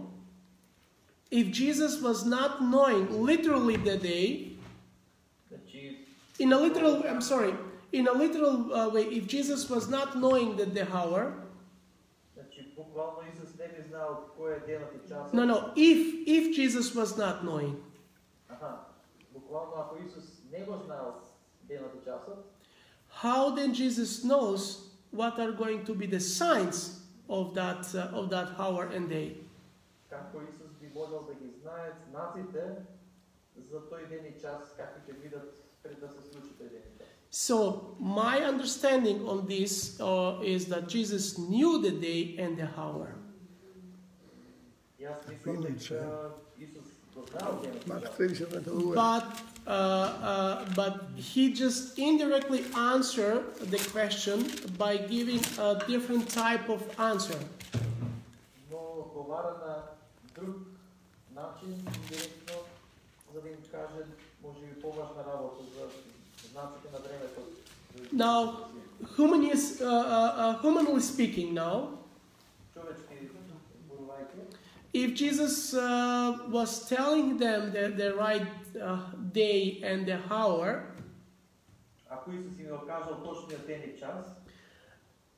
[1.32, 4.52] if Jesus was not knowing literally the day,
[6.38, 7.54] in a literal, I'm sorry,
[7.92, 11.32] in a literal uh, way, if Jesus was not knowing that the hour,
[15.32, 17.80] no, no, if, if Jesus was not knowing.
[23.08, 28.28] How then Jesus knows what are going to be the signs of that, uh, of
[28.30, 29.36] that hour and day?
[30.91, 32.75] како Исус би можел да ги знае знаците
[33.69, 36.97] за тој ден и час, какви ќе бидат пред да се случи тој ден и
[36.97, 37.07] час.
[37.29, 43.15] So my understanding on this uh, is that Jesus knew the day and the hour.
[44.99, 45.93] Јас мислам Иначе.
[45.93, 46.85] дека Исус
[47.15, 48.17] го знаел денот и Mark час.
[48.17, 48.95] 13, 22.
[48.95, 49.25] But
[49.67, 53.43] uh, uh, but he just indirectly answered
[53.73, 54.37] the question
[54.77, 57.39] by giving a different type of answer.
[61.35, 62.55] но одговара на друг начин, директно,
[63.33, 64.05] за да им каже,
[64.43, 65.85] може би поважна работа за
[66.49, 67.41] знаците на времето.
[68.13, 68.67] Now,
[69.17, 71.75] human is, uh, uh, uh, humanly speaking, now,
[72.73, 73.29] Човечки
[73.85, 74.41] зборувајќи,
[74.93, 78.99] if Jesus uh, was telling them the, the right uh,
[79.33, 80.83] day and the hour,
[82.09, 84.25] ако Исус им го кажал точниот ден и час,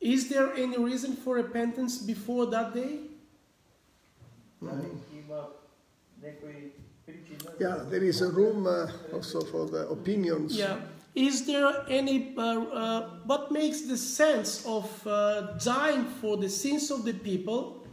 [0.01, 3.09] is there any reason for repentance before that day?
[4.61, 4.87] дали
[7.60, 10.56] Yeah, there is a room uh, also for the opinions.
[10.56, 10.76] Yeah.
[11.14, 16.90] Is there any, uh, uh, what makes the sense of uh, dying for the sins
[16.90, 17.86] of the people?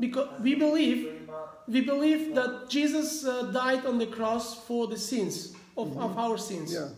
[0.00, 1.30] Because we believe,
[1.68, 6.04] we believe that Jesus uh, died on the cross for the sins of, mm -hmm.
[6.04, 6.24] of mm-hmm.
[6.24, 6.72] our sins.
[6.72, 6.88] Yeah.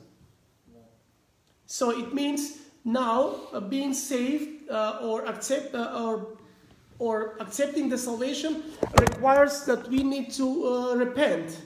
[1.67, 2.41] So it means
[2.83, 4.71] now uh, being saved
[5.03, 6.36] or accept or
[6.99, 8.63] or accepting the salvation
[8.99, 11.63] requires that we need to uh, repent.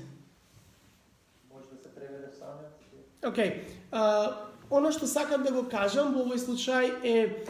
[3.22, 3.60] Okay,
[3.92, 3.98] uh,
[4.70, 7.44] ono što sakam da go kažem u ovaj slučaj je